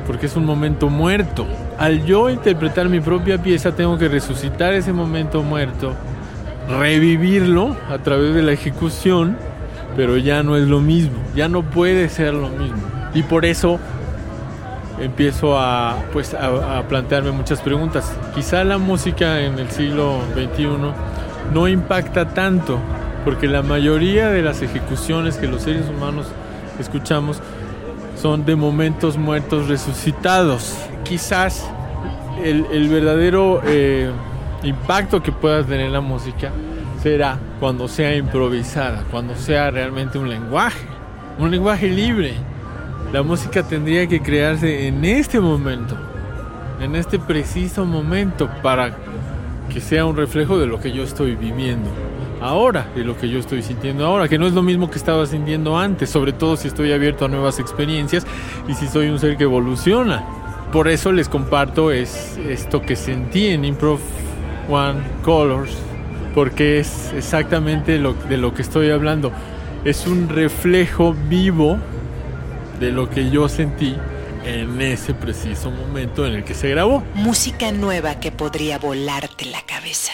porque 0.06 0.26
es 0.26 0.36
un 0.36 0.44
momento 0.44 0.88
muerto. 0.88 1.46
Al 1.78 2.04
yo 2.04 2.30
interpretar 2.30 2.88
mi 2.88 3.00
propia 3.00 3.42
pieza, 3.42 3.72
tengo 3.72 3.98
que 3.98 4.08
resucitar 4.08 4.72
ese 4.74 4.92
momento 4.92 5.42
muerto, 5.42 5.94
revivirlo 6.68 7.76
a 7.90 7.98
través 7.98 8.34
de 8.34 8.42
la 8.42 8.52
ejecución, 8.52 9.36
pero 9.96 10.16
ya 10.16 10.42
no 10.42 10.56
es 10.56 10.66
lo 10.66 10.80
mismo, 10.80 11.18
ya 11.34 11.48
no 11.48 11.62
puede 11.62 12.08
ser 12.08 12.34
lo 12.34 12.48
mismo. 12.48 12.82
Y 13.14 13.22
por 13.22 13.44
eso 13.44 13.78
empiezo 15.00 15.58
a, 15.58 15.96
pues, 16.12 16.34
a, 16.34 16.82
plantearme 16.88 17.30
muchas 17.30 17.61
preguntas. 17.61 18.12
Quizá 18.34 18.64
la 18.64 18.78
música 18.78 19.40
en 19.40 19.58
el 19.58 19.70
siglo 19.70 20.18
XXI 20.34 20.68
no 21.52 21.68
impacta 21.68 22.28
tanto, 22.28 22.78
porque 23.24 23.46
la 23.46 23.62
mayoría 23.62 24.28
de 24.30 24.42
las 24.42 24.62
ejecuciones 24.62 25.37
que 25.37 25.46
los 25.46 25.62
seres 25.62 25.88
humanos 25.88 26.26
escuchamos 26.78 27.40
son 28.20 28.44
de 28.44 28.56
momentos 28.56 29.16
muertos 29.16 29.68
resucitados. 29.68 30.76
Quizás 31.04 31.68
el, 32.42 32.88
verdadero 32.88 33.61
eh, 33.64 34.11
impacto 34.62 35.22
que 35.22 35.32
pueda 35.32 35.64
tener 35.64 35.90
la 35.90 36.00
música 36.00 36.50
será 37.02 37.38
cuando 37.61 37.87
sea 37.88 38.16
improvisada, 38.16 39.04
cuando 39.11 39.37
sea 39.37 39.70
realmente 39.70 40.18
un 40.18 40.28
lenguaje, 40.28 40.87
un 41.38 41.50
lenguaje 41.50 41.88
libre 41.88 42.34
la 43.12 43.23
música 43.23 43.62
tendría 43.62 44.07
que 44.07 44.21
crearse 44.21 44.87
en 44.87 45.05
este 45.05 45.40
momento, 45.40 45.97
en 46.81 46.94
este 46.94 47.18
preciso 47.18 47.87
momento, 47.87 48.51
para 48.62 48.94
que 49.73 49.81
sea 49.81 50.05
un 50.05 50.16
reflejo 50.16 50.59
de 50.59 50.66
lo 50.66 50.79
que 50.79 50.92
yo 50.92 51.05
estoy 51.05 51.35
viviendo 51.35 51.88
ahora, 52.40 52.87
de 52.94 53.05
lo 53.05 53.16
que 53.16 53.29
yo 53.29 53.38
estoy 53.38 53.62
sintiendo 53.62 54.05
ahora, 54.05 54.29
que 54.29 54.38
no 54.38 54.47
es 54.47 54.53
lo 54.53 54.62
mismo 54.62 54.90
que 54.90 54.99
estaba 54.99 55.27
sintiendo 55.27 55.79
antes, 55.79 56.11
sobre 56.11 56.33
todo 56.33 56.57
si 56.57 56.68
estoy 56.68 56.92
abierto 56.92 57.25
a 57.25 57.29
nuevas 57.29 57.59
experiencias 57.59 58.27
y 58.68 58.75
si 58.75 58.87
soy 58.87 59.09
un 59.09 59.18
ser 59.18 59.37
que 59.37 59.44
evoluciona. 59.44 60.25
Por 60.71 60.87
eso 60.87 61.11
les 61.11 61.31
comparto 61.31 61.90
es 61.90 62.38
esto 62.47 62.83
que 62.83 62.94
sentí 62.94 63.47
en 63.47 63.64
Improv 63.64 64.01
One 64.68 65.01
Colors, 65.25 65.75
porque 66.35 66.79
es 66.79 67.12
exactamente 67.16 67.92
de 67.92 68.37
lo 68.37 68.55
que 68.55 68.62
estoy 68.62 68.90
hablando. 68.90 69.33
es 69.85 70.07
un 70.07 70.29
reflejo 70.29 71.14
vivo 71.29 71.79
de 72.80 72.92
lo 72.92 73.10
que 73.10 73.30
yo 73.30 73.48
sentí 73.48 73.96
en 74.44 74.80
ese 74.80 75.14
preciso 75.14 75.70
momento 75.70 76.26
en 76.26 76.34
el 76.34 76.44
que 76.44 76.54
se 76.54 76.68
grabó. 76.68 77.02
Música 77.14 77.72
nueva 77.72 78.20
que 78.20 78.32
podría 78.32 78.78
volarte 78.78 79.44
la 79.46 79.62
cabeza. 79.62 80.12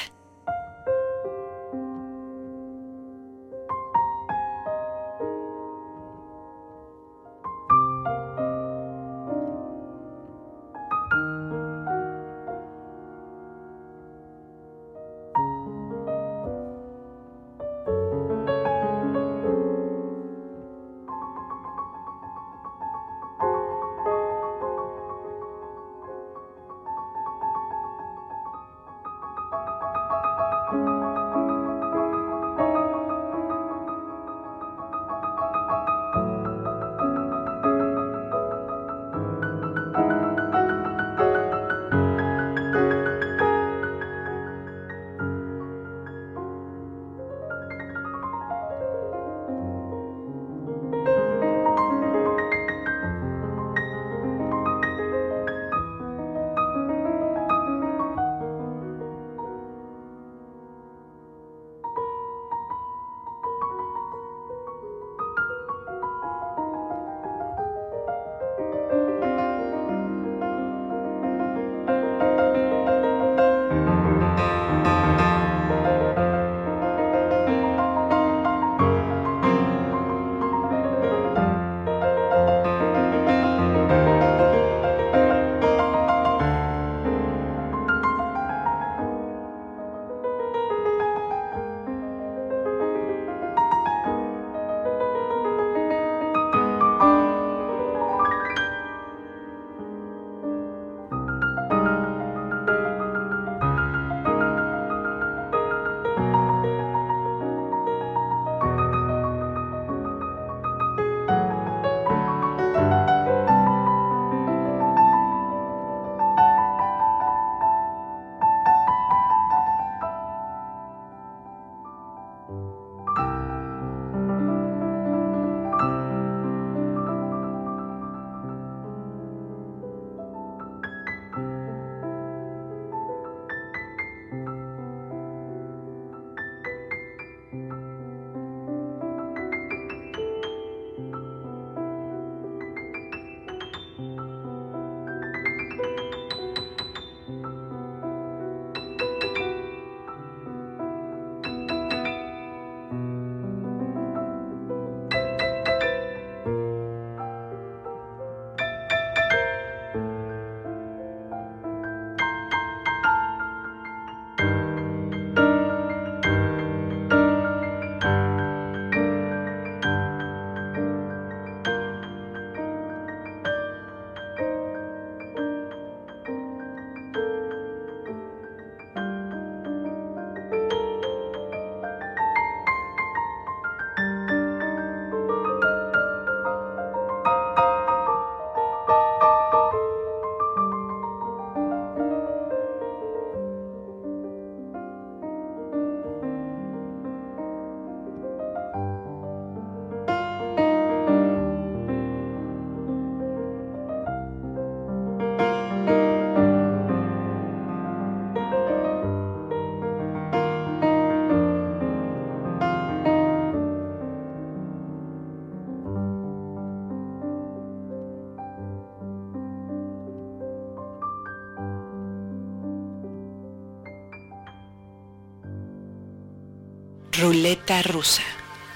Ruleta 227.25 227.81
rusa. 227.81 228.21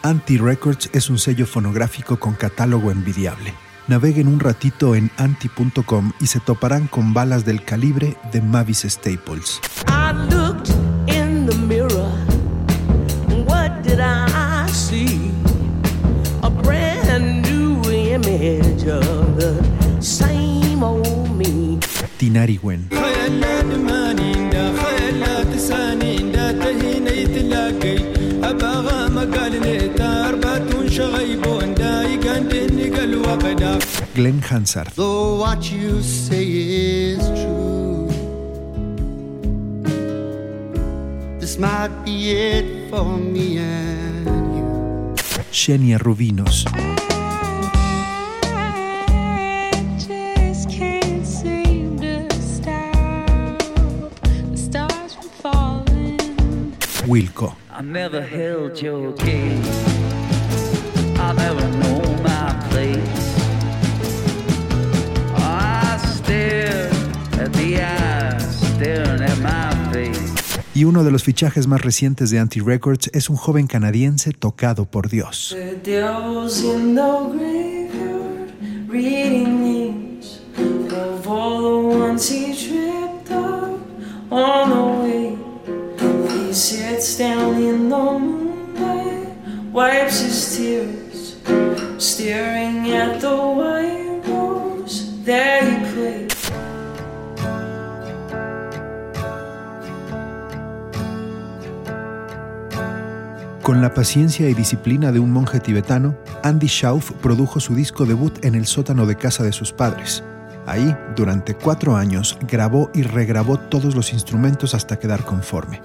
Anti 0.02 0.38
Records 0.38 0.88
es 0.94 1.10
un 1.10 1.18
sello 1.18 1.46
fonográfico 1.46 2.18
con 2.18 2.32
catálogo 2.32 2.90
envidiable. 2.90 3.52
Naveguen 3.88 4.26
un 4.26 4.40
ratito 4.40 4.94
en 4.94 5.10
anti.com 5.18 6.12
y 6.18 6.28
se 6.28 6.40
toparán 6.40 6.86
con 6.86 7.12
balas 7.12 7.44
del 7.44 7.62
calibre 7.62 8.16
de 8.32 8.40
Mavis 8.40 8.86
Staples. 8.88 9.60
I 9.86 10.14
looked 10.34 10.70
in 11.08 11.44
the 11.44 11.54
mirror. 11.66 12.10
What 13.44 13.82
did 13.82 14.00
I 14.00 14.66
see? 14.72 15.30
A 16.40 16.48
brand 16.48 17.42
new 17.42 17.82
image 17.92 18.88
of 18.88 19.36
the 19.36 19.62
same 20.00 20.82
old 20.82 21.36
me. 21.36 21.78
Tinari 22.16 22.56
Wen. 34.50 34.64
Though 34.94 35.36
what 35.40 35.70
you 35.70 36.02
say 36.02 36.46
is 36.46 37.18
true, 37.18 38.08
this 41.38 41.58
might 41.58 41.90
be 42.04 42.32
it 42.32 42.88
for 42.90 43.04
me 43.04 43.58
and 43.58 44.56
you. 44.56 45.14
Xenia 45.52 45.98
Rubinos. 45.98 46.64
can't 50.70 51.26
seem 51.26 51.98
to 51.98 52.28
stop 52.40 53.58
the 54.50 54.56
stars 54.56 55.14
from 55.14 55.28
falling. 55.42 56.72
Wilco. 57.06 57.54
I 57.70 57.82
never 57.82 58.22
held 58.22 58.80
your 58.80 59.12
gaze. 59.12 59.87
Y 70.78 70.84
uno 70.84 71.02
de 71.02 71.10
los 71.10 71.24
fichajes 71.24 71.66
más 71.66 71.82
recientes 71.82 72.30
de 72.30 72.38
Anti 72.38 72.60
Records 72.60 73.10
es 73.12 73.28
un 73.28 73.34
joven 73.34 73.66
canadiense 73.66 74.30
tocado 74.30 74.84
por 74.84 75.08
Dios. 75.08 75.56
staring 91.98 92.92
at 92.92 93.20
the 93.20 93.36
white 93.36 94.08
Con 103.68 103.82
la 103.82 103.92
paciencia 103.92 104.48
y 104.48 104.54
disciplina 104.54 105.12
de 105.12 105.18
un 105.18 105.30
monje 105.30 105.60
tibetano, 105.60 106.16
Andy 106.42 106.68
Schauf 106.68 107.12
produjo 107.12 107.60
su 107.60 107.74
disco 107.74 108.06
debut 108.06 108.42
en 108.42 108.54
el 108.54 108.64
sótano 108.64 109.04
de 109.04 109.16
casa 109.16 109.44
de 109.44 109.52
sus 109.52 109.74
padres. 109.74 110.24
Ahí, 110.64 110.96
durante 111.14 111.52
cuatro 111.52 111.94
años, 111.94 112.38
grabó 112.48 112.90
y 112.94 113.02
regrabó 113.02 113.58
todos 113.58 113.94
los 113.94 114.14
instrumentos 114.14 114.74
hasta 114.74 114.98
quedar 114.98 115.22
conforme. 115.22 115.82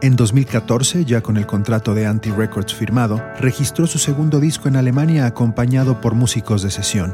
En 0.00 0.16
2014, 0.16 1.04
ya 1.04 1.20
con 1.20 1.36
el 1.36 1.44
contrato 1.44 1.92
de 1.92 2.06
Anti 2.06 2.30
Records 2.30 2.74
firmado, 2.74 3.22
registró 3.38 3.86
su 3.86 3.98
segundo 3.98 4.40
disco 4.40 4.68
en 4.68 4.76
Alemania 4.76 5.26
acompañado 5.26 6.00
por 6.00 6.14
músicos 6.14 6.62
de 6.62 6.70
sesión. 6.70 7.12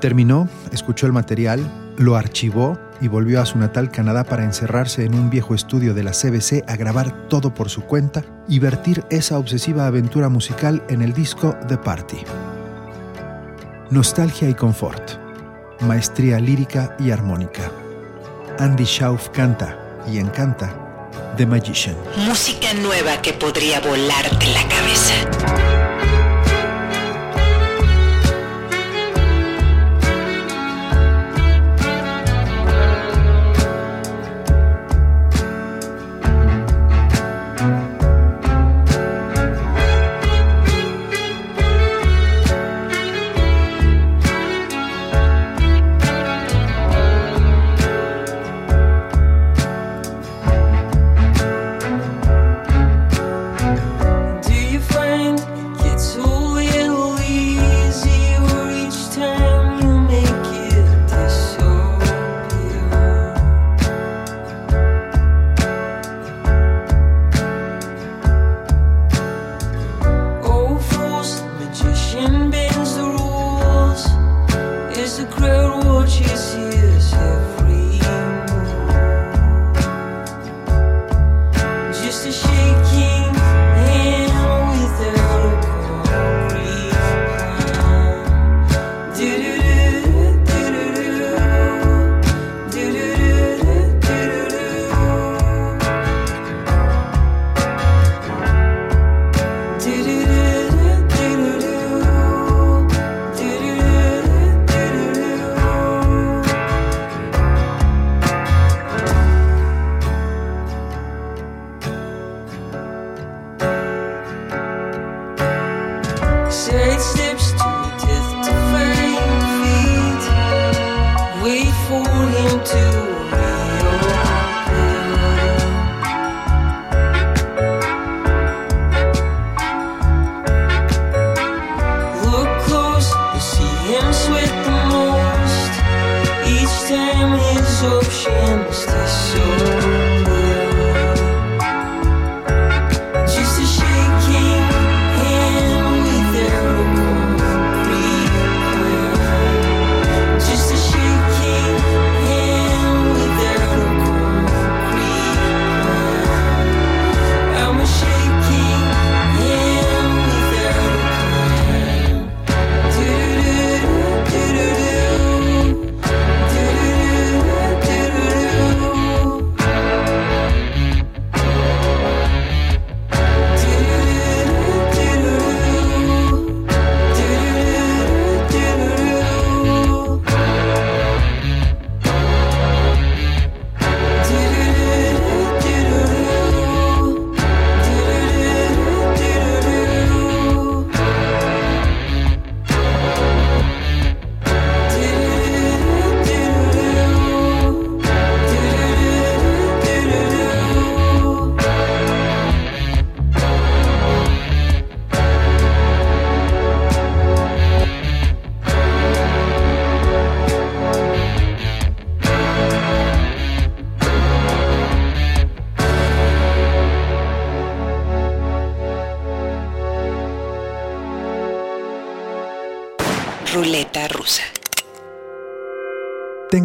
Terminó, 0.00 0.48
escuchó 0.70 1.06
el 1.06 1.12
material, 1.12 1.68
lo 1.98 2.14
archivó 2.14 2.78
y 3.02 3.08
volvió 3.08 3.42
a 3.42 3.46
su 3.46 3.58
natal 3.58 3.90
Canadá 3.90 4.22
para 4.22 4.44
encerrarse 4.44 5.04
en 5.04 5.14
un 5.14 5.28
viejo 5.28 5.56
estudio 5.56 5.92
de 5.92 6.04
la 6.04 6.12
CBC 6.12 6.62
a 6.68 6.76
grabar 6.76 7.28
todo 7.28 7.52
por 7.52 7.68
su 7.68 7.82
cuenta 7.82 8.24
y 8.48 8.60
vertir 8.60 9.04
esa 9.10 9.38
obsesiva 9.38 9.88
aventura 9.88 10.28
musical 10.28 10.84
en 10.88 11.02
el 11.02 11.12
disco 11.12 11.56
The 11.66 11.78
Party. 11.78 12.18
Nostalgia 13.90 14.48
y 14.48 14.54
confort, 14.54 15.02
maestría 15.80 16.38
lírica 16.38 16.96
y 17.00 17.10
armónica. 17.10 17.72
Andy 18.60 18.84
Schauf 18.84 19.30
canta 19.30 19.76
y 20.10 20.18
encanta 20.18 21.10
The 21.36 21.44
Magician. 21.44 21.96
Música 22.28 22.72
nueva 22.74 23.20
que 23.20 23.32
podría 23.32 23.80
volarte 23.80 24.46
la 24.46 24.68
cabeza. 24.68 25.81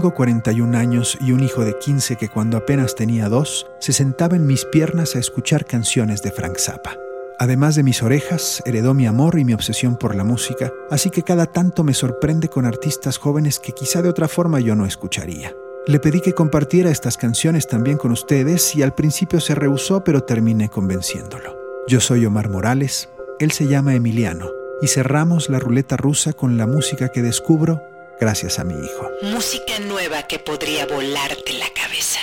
Tengo 0.07 0.15
41 0.15 0.77
años 0.77 1.17
y 1.19 1.33
un 1.33 1.43
hijo 1.43 1.65
de 1.65 1.77
15 1.77 2.15
que 2.15 2.29
cuando 2.29 2.55
apenas 2.55 2.95
tenía 2.95 3.27
dos, 3.27 3.67
se 3.81 3.91
sentaba 3.91 4.37
en 4.37 4.47
mis 4.47 4.63
piernas 4.63 5.17
a 5.17 5.19
escuchar 5.19 5.65
canciones 5.65 6.21
de 6.21 6.31
Frank 6.31 6.59
Zappa. 6.59 6.95
Además 7.39 7.75
de 7.75 7.83
mis 7.83 8.01
orejas, 8.01 8.63
heredó 8.65 8.93
mi 8.93 9.05
amor 9.05 9.37
y 9.37 9.43
mi 9.43 9.53
obsesión 9.53 9.97
por 9.97 10.15
la 10.15 10.23
música, 10.23 10.71
así 10.89 11.09
que 11.09 11.23
cada 11.23 11.47
tanto 11.47 11.83
me 11.83 11.93
sorprende 11.93 12.47
con 12.47 12.65
artistas 12.65 13.17
jóvenes 13.17 13.59
que 13.59 13.73
quizá 13.73 14.01
de 14.01 14.07
otra 14.07 14.29
forma 14.29 14.61
yo 14.61 14.77
no 14.77 14.85
escucharía. 14.85 15.53
Le 15.87 15.99
pedí 15.99 16.21
que 16.21 16.31
compartiera 16.31 16.89
estas 16.89 17.17
canciones 17.17 17.67
también 17.67 17.97
con 17.97 18.13
ustedes 18.13 18.77
y 18.77 18.83
al 18.83 18.95
principio 18.95 19.41
se 19.41 19.55
rehusó, 19.55 20.05
pero 20.05 20.23
terminé 20.23 20.69
convenciéndolo. 20.69 21.57
Yo 21.89 21.99
soy 21.99 22.25
Omar 22.25 22.47
Morales, 22.47 23.09
él 23.39 23.51
se 23.51 23.67
llama 23.67 23.93
Emiliano, 23.93 24.47
y 24.81 24.87
cerramos 24.87 25.49
la 25.49 25.59
ruleta 25.59 25.97
rusa 25.97 26.31
con 26.31 26.57
la 26.57 26.65
música 26.65 27.09
que 27.09 27.21
descubro 27.21 27.81
gracias 28.19 28.59
a 28.59 28.63
mi 28.63 28.73
hijo. 28.73 29.09
Música 29.23 29.79
nueva 29.87 30.23
que 30.23 30.39
podría 30.39 30.85
volarte 30.85 31.53
la 31.53 31.69
cabeza. 31.73 32.19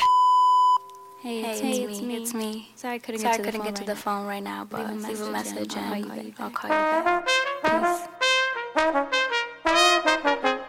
Hey, 1.22 1.42
it's, 1.46 1.60
hey, 1.62 1.86
it's, 1.88 2.02
me. 2.02 2.16
it's 2.16 2.34
me. 2.34 2.68
Sorry 2.76 2.96
I 2.96 2.98
couldn't, 2.98 3.20
Sorry 3.22 3.38
get, 3.38 3.44
to, 3.44 3.50
couldn't 3.50 3.64
the 3.64 3.70
get 3.72 3.76
to 3.76 3.84
the 3.86 3.96
phone 3.96 4.26
right 4.26 4.42
now, 4.42 4.66
but 4.68 4.80
leave 4.80 4.90
a 4.90 4.94
message, 4.94 5.18
leave 5.20 5.28
a 5.28 5.32
message 5.32 5.76
and, 5.76 6.10
and 6.10 6.34
I'll 6.38 6.50
call 6.50 6.68
you 6.70 6.76
back. 6.76 7.24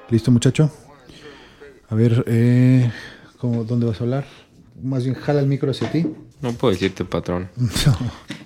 ¿Listo, 0.09 0.31
muchacho? 0.31 0.71
A 1.89 1.95
ver, 1.95 2.23
eh, 2.27 2.89
¿cómo, 3.37 3.63
¿dónde 3.63 3.85
vas 3.85 3.99
a 3.99 4.03
hablar? 4.03 4.25
Más 4.81 5.03
bien, 5.03 5.15
jala 5.15 5.41
el 5.41 5.47
micro 5.47 5.71
hacia 5.71 5.91
ti. 5.91 6.05
No 6.41 6.53
puedo 6.53 6.73
decirte 6.73 7.03
patrón. 7.05 7.49
No. 7.57 7.97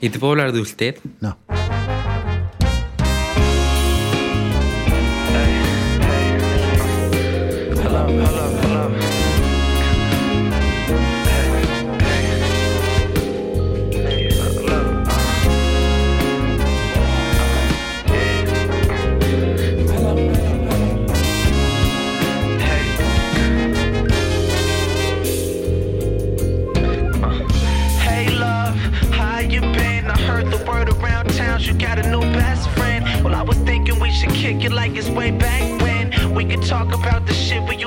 ¿Y 0.01 0.09
te 0.09 0.17
puedo 0.19 0.31
hablar 0.31 0.51
de 0.51 0.61
usted? 0.61 0.97
No. 1.19 1.37
I 30.09 30.17
heard 30.21 30.49
the 30.49 30.57
word 30.65 30.89
around 30.89 31.29
town 31.35 31.61
you 31.61 31.73
got 31.73 31.99
a 31.99 32.09
new 32.09 32.21
best 32.21 32.67
friend. 32.71 33.05
Well, 33.23 33.35
I 33.35 33.43
was 33.43 33.57
thinking 33.57 33.99
we 33.99 34.09
should 34.11 34.31
kick 34.31 34.63
it 34.63 34.71
like 34.71 34.95
it's 34.95 35.09
way 35.09 35.29
back 35.29 35.81
when. 35.81 36.33
We 36.33 36.45
could 36.45 36.63
talk 36.63 36.87
about 36.93 37.27
the 37.27 37.33
shit 37.33 37.61
we 37.69 37.78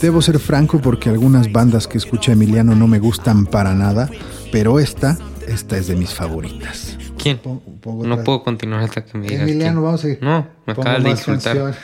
Debo 0.00 0.22
ser 0.22 0.38
franco 0.38 0.80
porque 0.80 1.10
algunas 1.10 1.52
bandas 1.52 1.86
que 1.86 1.98
escucha 1.98 2.32
Emiliano 2.32 2.74
no 2.74 2.86
me 2.86 2.98
gustan 2.98 3.46
para 3.46 3.74
nada, 3.74 4.08
pero 4.50 4.78
esta, 4.80 5.18
esta 5.46 5.76
es 5.76 5.88
de 5.88 5.96
mis 5.96 6.14
favoritas. 6.14 6.96
¿Quién? 7.18 7.38
Pongo 7.38 8.06
No 8.06 8.14
otra- 8.14 8.24
puedo 8.24 8.42
continuar 8.42 8.82
hasta 8.82 9.04
que 9.04 9.18
me 9.18 9.26
digas 9.26 9.42
Emiliano, 9.42 9.74
quién. 9.80 9.84
vamos 9.84 10.04
a 10.04 10.08
ir. 10.08 10.18
No, 10.22 10.46
me 10.66 10.74
Pongo 10.74 10.88
acabas 10.88 11.04
de 11.04 11.10
insultar. 11.10 11.56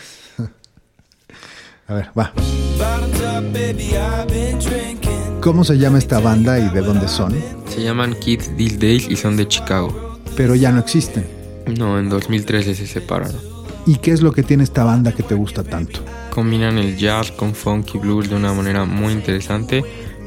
A 1.88 1.94
ver, 1.94 2.10
va. 2.18 2.32
¿Cómo 5.40 5.62
se 5.62 5.78
llama 5.78 5.98
esta 5.98 6.18
banda 6.18 6.58
y 6.58 6.68
de 6.70 6.80
dónde 6.80 7.06
son? 7.06 7.34
Se 7.68 7.82
llaman 7.82 8.14
Kids 8.18 8.56
These 8.56 8.78
Days 8.78 9.08
y 9.08 9.16
son 9.16 9.36
de 9.36 9.46
Chicago. 9.46 10.18
Pero 10.36 10.54
ya 10.54 10.72
no 10.72 10.80
existen. 10.80 11.26
No, 11.78 11.98
en 11.98 12.08
2013 12.08 12.74
se 12.74 12.86
separaron. 12.86 13.36
¿Y 13.86 13.98
qué 13.98 14.10
es 14.10 14.20
lo 14.20 14.32
que 14.32 14.42
tiene 14.42 14.64
esta 14.64 14.82
banda 14.82 15.12
que 15.12 15.22
te 15.22 15.36
gusta 15.36 15.62
tanto? 15.62 16.00
Combinan 16.30 16.76
el 16.76 16.96
jazz 16.96 17.30
con 17.30 17.54
funky 17.54 17.98
blues 17.98 18.28
de 18.28 18.34
una 18.34 18.52
manera 18.52 18.84
muy 18.84 19.12
interesante 19.12 19.84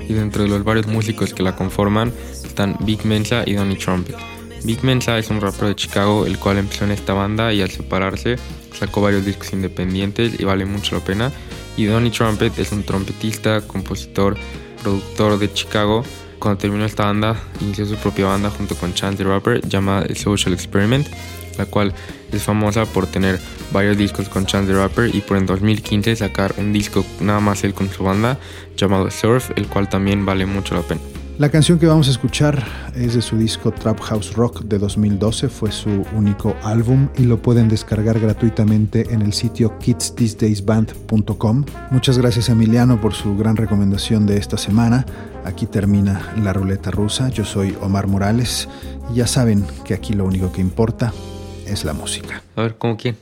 y 0.08 0.14
dentro 0.14 0.44
de 0.44 0.50
los 0.50 0.64
varios 0.64 0.88
músicos 0.88 1.34
que 1.34 1.44
la 1.44 1.58
conforman 1.58 2.14
están 2.46 2.78
Big 2.80 3.06
Mensa 3.06 3.44
y 3.46 3.56
Donny 3.56 3.76
Trumpet. 3.76 4.16
Big 4.64 4.82
Mensa 4.84 5.18
es 5.18 5.30
un 5.30 5.42
rapero 5.42 5.68
de 5.68 5.76
Chicago 5.76 6.26
el 6.26 6.40
cual 6.40 6.58
empezó 6.58 6.86
en 6.86 6.92
esta 6.92 7.14
banda 7.14 7.52
y 7.52 7.62
al 7.62 7.70
separarse 7.70 8.38
sacó 8.74 9.02
varios 9.02 9.26
discos 9.26 9.52
independientes 9.52 10.40
y 10.40 10.46
vale 10.46 10.66
mucho 10.66 10.96
la 10.96 11.04
pena. 11.04 11.32
Y 11.76 11.84
Donny 11.84 12.12
Trumpet 12.12 12.58
es 12.60 12.72
un 12.72 12.84
trompetista, 12.84 13.60
compositor, 13.62 14.38
productor 14.82 15.38
de 15.38 15.52
Chicago. 15.52 16.06
Cuando 16.40 16.60
terminó 16.60 16.86
esta 16.86 17.04
banda, 17.04 17.36
inició 17.60 17.86
su 17.86 17.98
propia 17.98 18.28
banda 18.28 18.50
junto 18.50 18.76
con 18.76 18.94
Chance 18.94 19.22
the 19.22 19.30
Rapper 19.30 19.68
llamada 19.68 20.08
Social 20.16 20.54
Experiment, 20.54 21.08
la 21.60 21.66
cual 21.66 21.94
es 22.32 22.42
famosa 22.42 22.86
por 22.86 23.06
tener 23.06 23.40
varios 23.72 23.98
discos 23.98 24.30
con 24.30 24.46
Chance 24.46 24.72
the 24.72 24.78
Rapper 24.78 25.14
y 25.14 25.22
por 25.22 25.38
en 25.38 25.46
2015 25.46 26.16
sacar 26.16 26.56
un 26.58 26.74
disco 26.74 27.06
nada 27.22 27.40
más 27.40 27.64
él 27.64 27.74
con 27.74 27.90
su 27.90 28.04
banda 28.04 28.40
llamado 28.76 29.12
Surf, 29.12 29.52
el 29.56 29.68
cual 29.68 29.90
también 29.90 30.26
vale 30.26 30.46
mucho 30.46 30.74
la 30.74 30.82
pena. 30.82 31.02
La 31.40 31.48
canción 31.48 31.80
que 31.80 31.86
vamos 31.86 32.10
a 32.10 32.12
escuchar 32.12 32.66
es 32.96 33.14
de 33.14 33.22
su 33.22 33.38
disco 33.38 33.72
Trap 33.72 33.98
House 34.02 34.34
Rock 34.34 34.64
de 34.64 34.78
2012, 34.78 35.48
fue 35.48 35.72
su 35.72 36.04
único 36.14 36.54
álbum 36.64 37.08
y 37.18 37.24
lo 37.24 37.42
pueden 37.42 37.70
descargar 37.70 38.20
gratuitamente 38.20 39.14
en 39.14 39.22
el 39.22 39.32
sitio 39.32 39.80
kidsthisdaysband.com. 39.80 41.64
Muchas 41.92 42.18
gracias 42.18 42.50
Emiliano 42.50 43.00
por 43.00 43.14
su 43.14 43.38
gran 43.38 43.56
recomendación 43.56 44.26
de 44.26 44.36
esta 44.36 44.58
semana. 44.58 45.06
Aquí 45.46 45.66
termina 45.66 46.34
la 46.44 46.52
ruleta 46.52 46.92
rusa. 46.92 47.30
Yo 47.30 47.46
soy 47.46 47.74
Omar 47.80 48.08
Morales 48.08 48.68
y 49.10 49.20
ya 49.20 49.28
saben 49.28 49.64
que 49.86 49.94
aquí 49.94 50.12
lo 50.12 50.26
único 50.26 50.52
que 50.52 50.60
importa 50.60 51.14
es 51.70 51.86
la 51.86 51.94
música. 51.94 52.42
A 52.56 52.64
ver, 52.64 52.78
¿cómo 52.78 52.98
quién? 52.98 53.16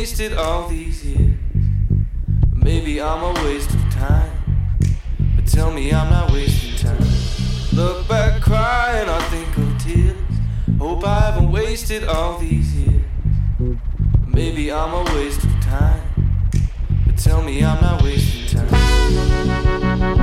Wasted 0.00 0.32
all 0.32 0.66
these 0.66 1.04
years. 1.04 1.36
Maybe 2.54 3.02
I'm 3.02 3.22
a 3.22 3.34
waste 3.44 3.68
of 3.68 3.90
time. 3.90 4.32
But 5.36 5.46
tell 5.46 5.70
me 5.70 5.92
I'm 5.92 6.08
not 6.08 6.32
wasting 6.32 6.74
time. 6.76 7.06
Look 7.74 8.08
back 8.08 8.40
crying, 8.40 9.10
I 9.10 9.20
think 9.28 9.54
of 9.58 9.78
tears. 9.78 10.16
Hope 10.78 11.06
I 11.06 11.20
haven't 11.20 11.52
wasted 11.52 12.04
all 12.04 12.38
these 12.38 12.74
years. 12.76 13.02
Maybe 14.26 14.72
I'm 14.72 14.94
a 14.94 15.04
waste 15.16 15.44
of 15.44 15.60
time. 15.60 16.00
But 17.04 17.18
tell 17.18 17.42
me 17.42 17.62
I'm 17.62 17.82
not 17.82 18.02
wasting 18.02 18.58
time. 18.58 20.19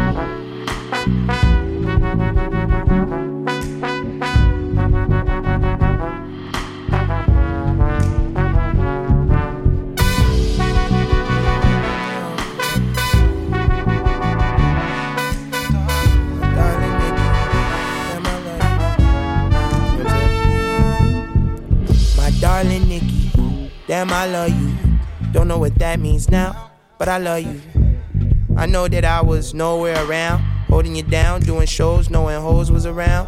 Damn, 23.98 24.14
I 24.14 24.28
love 24.28 24.50
you. 24.50 24.76
Don't 25.32 25.48
know 25.48 25.58
what 25.58 25.74
that 25.80 26.00
means 26.00 26.30
now, 26.30 26.70
but 27.00 27.10
I 27.10 27.18
love 27.18 27.42
you. 27.42 27.60
I 28.56 28.68
know 28.68 28.88
that 28.88 29.04
I 29.04 29.22
was 29.22 29.56
nowhere 29.56 29.98
around, 30.06 30.42
holding 30.70 30.96
you 30.96 31.02
down, 31.02 31.42
doing 31.42 31.66
shows, 31.66 32.12
knowing 32.12 32.40
hoes 32.40 32.72
was 32.72 32.86
around. 32.86 33.28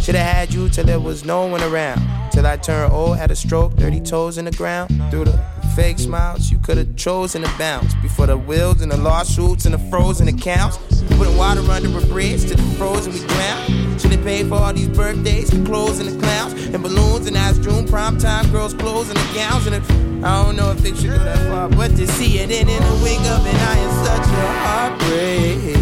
Should've 0.00 0.22
had 0.22 0.54
you 0.54 0.70
till 0.70 0.84
there 0.84 0.98
was 0.98 1.26
no 1.26 1.44
one 1.44 1.62
around. 1.62 2.00
Till 2.32 2.46
I 2.46 2.56
turned 2.56 2.90
old, 2.90 3.18
had 3.18 3.30
a 3.30 3.36
stroke, 3.36 3.74
30 3.74 4.00
toes 4.00 4.38
in 4.38 4.46
the 4.46 4.50
ground. 4.52 4.88
Through 5.10 5.26
the 5.26 5.44
fake 5.74 5.98
smiles, 5.98 6.50
you 6.50 6.58
could've 6.58 6.96
chosen 6.96 7.42
to 7.42 7.58
bounce. 7.58 7.94
Before 7.96 8.26
the 8.26 8.38
wills 8.38 8.80
and 8.80 8.90
the 8.90 8.96
lawsuits 8.96 9.66
and 9.66 9.74
the 9.74 9.90
frozen 9.90 10.26
accounts. 10.28 10.78
Putting 11.18 11.36
water 11.36 11.60
under 11.60 11.98
a 11.98 12.06
bridge 12.06 12.46
to 12.46 12.54
the 12.54 12.76
frozen 12.78 13.12
we 13.12 13.18
drown. 13.26 13.85
Should've 14.06 14.24
paid 14.24 14.46
for 14.46 14.54
all 14.54 14.72
these 14.72 14.86
birthdays, 14.86 15.50
the 15.50 15.64
clothes 15.64 15.98
and 15.98 16.08
the 16.08 16.16
clowns. 16.20 16.52
And 16.66 16.80
balloons 16.80 17.26
and 17.26 17.36
ice 17.36 17.58
June, 17.58 17.88
prime 17.88 18.16
time 18.18 18.48
girls' 18.52 18.72
clothes 18.72 19.08
and 19.08 19.18
the 19.18 19.34
gowns. 19.34 19.66
And 19.66 19.74
if, 19.74 19.90
I 20.24 20.44
don't 20.44 20.54
know 20.54 20.70
if 20.70 20.78
they 20.78 20.94
should 20.94 21.10
go 21.10 21.18
that 21.18 21.38
far, 21.50 21.68
but 21.68 21.88
to 21.96 22.06
see 22.06 22.38
it 22.38 22.52
in 22.52 22.68
in 22.68 22.82
the 22.84 23.00
wake 23.02 23.18
of 23.18 23.44
it, 23.44 23.54
I 23.56 23.78
am 23.78 24.06
such 24.06 24.28
a 24.30 24.46
heartbreak. 24.62 25.76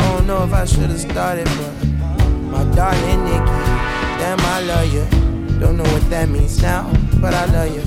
I 0.00 0.12
don't 0.12 0.28
know 0.28 0.44
if 0.44 0.52
I 0.52 0.66
should've 0.66 1.00
started, 1.00 1.46
but 1.46 1.74
my 2.46 2.62
darling 2.76 3.24
Nikki, 3.24 3.60
damn, 4.20 4.38
I 4.38 4.60
love 4.60 4.94
you. 4.94 5.58
Don't 5.58 5.76
know 5.78 5.90
what 5.92 6.08
that 6.10 6.28
means 6.28 6.62
now, 6.62 6.92
but 7.20 7.34
I 7.34 7.44
love 7.46 7.74
you. 7.74 7.82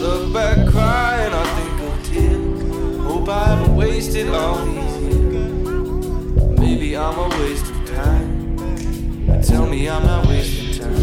Look 0.00 0.32
back, 0.32 0.56
cry, 0.72 1.20
and 1.20 1.34
I 1.34 1.44
think 1.44 1.80
of 1.82 2.06
tears. 2.06 2.96
Hope 3.02 3.28
I 3.28 3.44
haven't 3.44 3.76
wasted 3.76 4.28
all 4.30 4.64
these 4.64 5.02
years. 5.02 6.58
Maybe 6.58 6.96
I'm 6.96 7.18
a 7.18 7.28
waste 7.40 7.70
of 7.70 7.86
time. 7.86 8.29
Tell 9.42 9.66
me 9.66 9.88
I'm 9.88 10.04
not 10.04 10.26
wasting 10.26 10.78
time. 10.78 10.94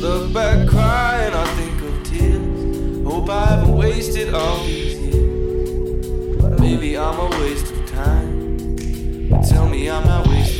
Look 0.00 0.32
back, 0.32 0.68
cry, 0.68 1.22
and 1.22 1.34
I 1.34 1.44
think 1.54 1.80
of 1.82 2.02
tears. 2.04 3.04
Hope 3.06 3.30
I 3.30 3.46
haven't 3.46 3.76
wasted 3.76 4.34
all 4.34 4.64
these 4.64 4.98
years. 4.98 6.60
Maybe 6.60 6.98
I'm 6.98 7.18
a 7.18 7.28
waste 7.40 7.72
of 7.72 7.86
time. 7.86 8.76
Tell 9.48 9.68
me 9.68 9.88
I'm 9.88 10.04
not 10.04 10.26
wasting 10.26 10.59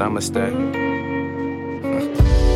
namaste. 0.00 0.46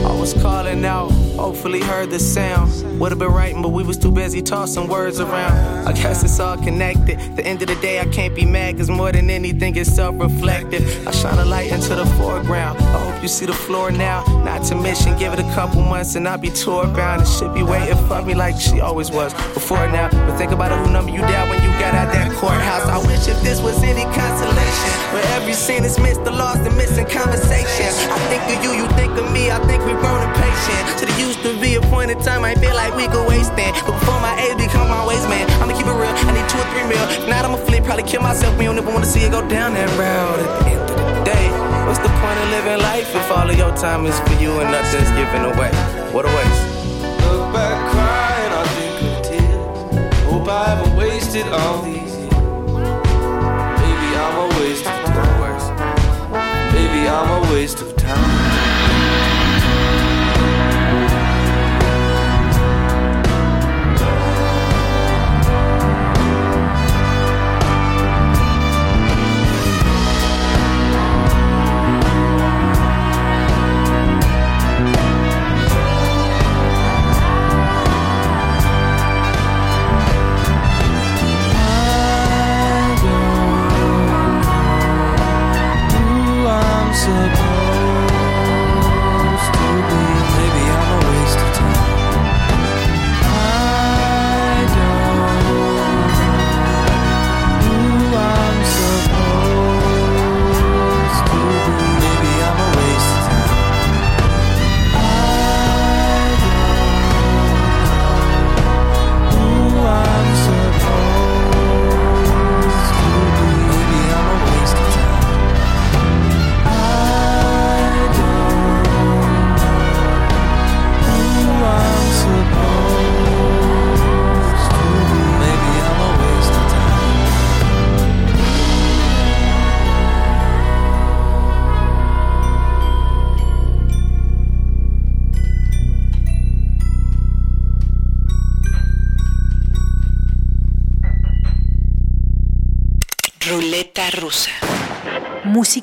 I 0.08 0.20
was 0.20 0.32
calling 0.42 0.84
out, 0.86 1.12
hopefully 1.36 1.80
heard 1.80 2.10
the 2.10 2.18
sound. 2.18 2.98
Would've 3.00 3.18
been 3.18 3.32
writing, 3.32 3.62
but 3.62 3.70
we 3.70 3.82
was 3.82 3.96
too 3.96 4.10
busy 4.10 4.42
tossing 4.42 4.88
words 4.88 5.20
around. 5.20 5.86
I 5.86 5.92
guess 5.92 6.22
it's 6.24 6.38
all 6.40 6.56
connected. 6.56 7.18
The 7.36 7.44
end 7.46 7.62
of 7.62 7.68
the 7.68 7.76
day, 7.76 8.00
I 8.00 8.06
can't 8.06 8.34
be 8.34 8.44
mad, 8.44 8.76
cause 8.76 8.90
more 8.90 9.12
than 9.12 9.30
anything, 9.30 9.76
it's 9.76 9.90
self 9.90 10.18
reflective. 10.18 11.06
I 11.06 11.10
shine 11.10 11.38
a 11.38 11.44
light 11.44 11.70
into 11.70 11.94
the 11.94 12.06
foreground. 12.18 12.78
I 12.78 13.10
hope 13.10 13.22
you 13.22 13.28
see 13.28 13.46
the 13.46 13.52
floor 13.52 13.90
now. 13.90 14.24
Not 14.44 14.64
to 14.64 14.74
mention, 14.74 15.18
give 15.18 15.32
it 15.32 15.38
a 15.38 15.54
couple 15.54 15.82
months 15.82 16.14
and 16.14 16.28
I'll 16.28 16.38
be 16.38 16.50
tour 16.50 16.86
bound. 16.86 17.20
And 17.20 17.28
should 17.28 17.54
be 17.54 17.62
waiting 17.62 17.96
for 18.06 18.22
me 18.22 18.34
like 18.34 18.60
she 18.60 18.80
always 18.80 19.10
was 19.10 19.32
before 19.54 19.86
now. 19.88 20.10
But 20.10 20.36
think 20.36 20.52
about 20.52 20.72
it, 20.72 20.78
who 20.78 20.92
number 20.92 21.10
you 21.10 21.20
down 21.20 21.48
when 21.48 21.62
you 21.62 21.68
got 21.80 21.94
out 21.94 22.12
that 22.12 22.32
courthouse. 22.36 22.86
I 22.88 22.98
wish 22.98 23.28
if 23.28 23.40
this 23.42 23.60
was 23.60 23.82
any 23.82 24.04
consolation. 24.14 24.90
Where 25.12 25.24
every 25.36 25.54
scene 25.54 25.84
is 25.84 25.98
missed, 25.98 26.24
the 26.24 26.30
lost 26.30 26.60
and 26.60 26.76
missing 26.76 27.06
conversation. 27.06 27.90
I 28.10 28.18
think 28.30 28.42
of 28.58 28.64
you, 28.64 28.72
you 28.72 28.86
think 28.98 29.12
of 29.18 29.30
me, 29.32 29.50
I 29.50 29.58
think 29.66 29.84
we've 29.84 29.98
grown 29.98 30.22
impatient. 30.28 30.98
To 31.00 31.06
the 31.06 31.23
used 31.24 31.42
to 31.42 31.58
be 31.60 31.74
a 31.76 31.80
point 31.88 32.10
in 32.10 32.18
time, 32.20 32.44
I 32.44 32.54
feel 32.54 32.74
like 32.74 32.94
we 32.94 33.08
could 33.08 33.26
waste 33.26 33.52
it. 33.56 33.72
But 33.86 33.96
before 33.98 34.20
my 34.20 34.34
age 34.44 34.58
become 34.58 34.88
my 34.88 35.06
waste 35.06 35.28
man, 35.28 35.48
I'ma 35.62 35.72
keep 35.72 35.86
it 35.86 35.96
real. 35.96 36.12
I 36.12 36.32
need 36.36 36.48
two 36.52 36.60
or 36.60 36.68
three 36.72 36.84
mil. 36.84 37.04
If 37.08 37.28
not, 37.28 37.44
I'ma 37.44 37.56
flip, 37.56 37.84
probably 37.84 38.04
kill 38.04 38.22
myself. 38.22 38.56
We 38.58 38.64
don't 38.64 38.78
ever 38.78 38.92
wanna 38.92 39.06
see 39.06 39.20
it 39.20 39.32
go 39.32 39.40
down 39.48 39.74
that 39.74 39.88
road 39.96 40.38
at 40.44 40.50
the 40.60 40.70
end 40.70 40.90
of 40.90 40.96
the 40.96 41.24
day. 41.24 41.46
What's 41.86 41.98
the 41.98 42.12
point 42.20 42.38
of 42.42 42.48
living 42.56 42.80
life 42.80 43.08
if 43.14 43.30
all 43.30 43.48
of 43.48 43.56
your 43.56 43.74
time 43.76 44.06
is 44.06 44.18
for 44.20 44.34
you 44.42 44.52
and 44.60 44.70
nothing's 44.70 45.10
given 45.16 45.42
away? 45.48 45.72
What 46.12 46.24
a 46.28 46.32
waste. 46.36 46.64
Look 47.24 47.52
back, 47.56 47.76
cry, 47.92 48.34
and 48.44 48.54
I 48.60 48.64
think 48.76 48.96
of 49.08 49.16
tears. 49.28 50.24
Hope 50.28 50.48
I 50.48 50.64
haven't 50.70 50.94
wasted 50.96 51.46
all 51.48 51.82
these 51.82 52.12
years. 52.20 52.34
Maybe 53.80 54.08
I'm 54.22 54.36
a 54.44 54.48
waste 54.60 54.86
of 54.86 54.96
time. 55.08 55.32
Maybe 56.74 57.08
I'm 57.08 57.30
a 57.38 57.52
waste 57.52 57.80
of 57.80 57.96
time. 57.96 58.53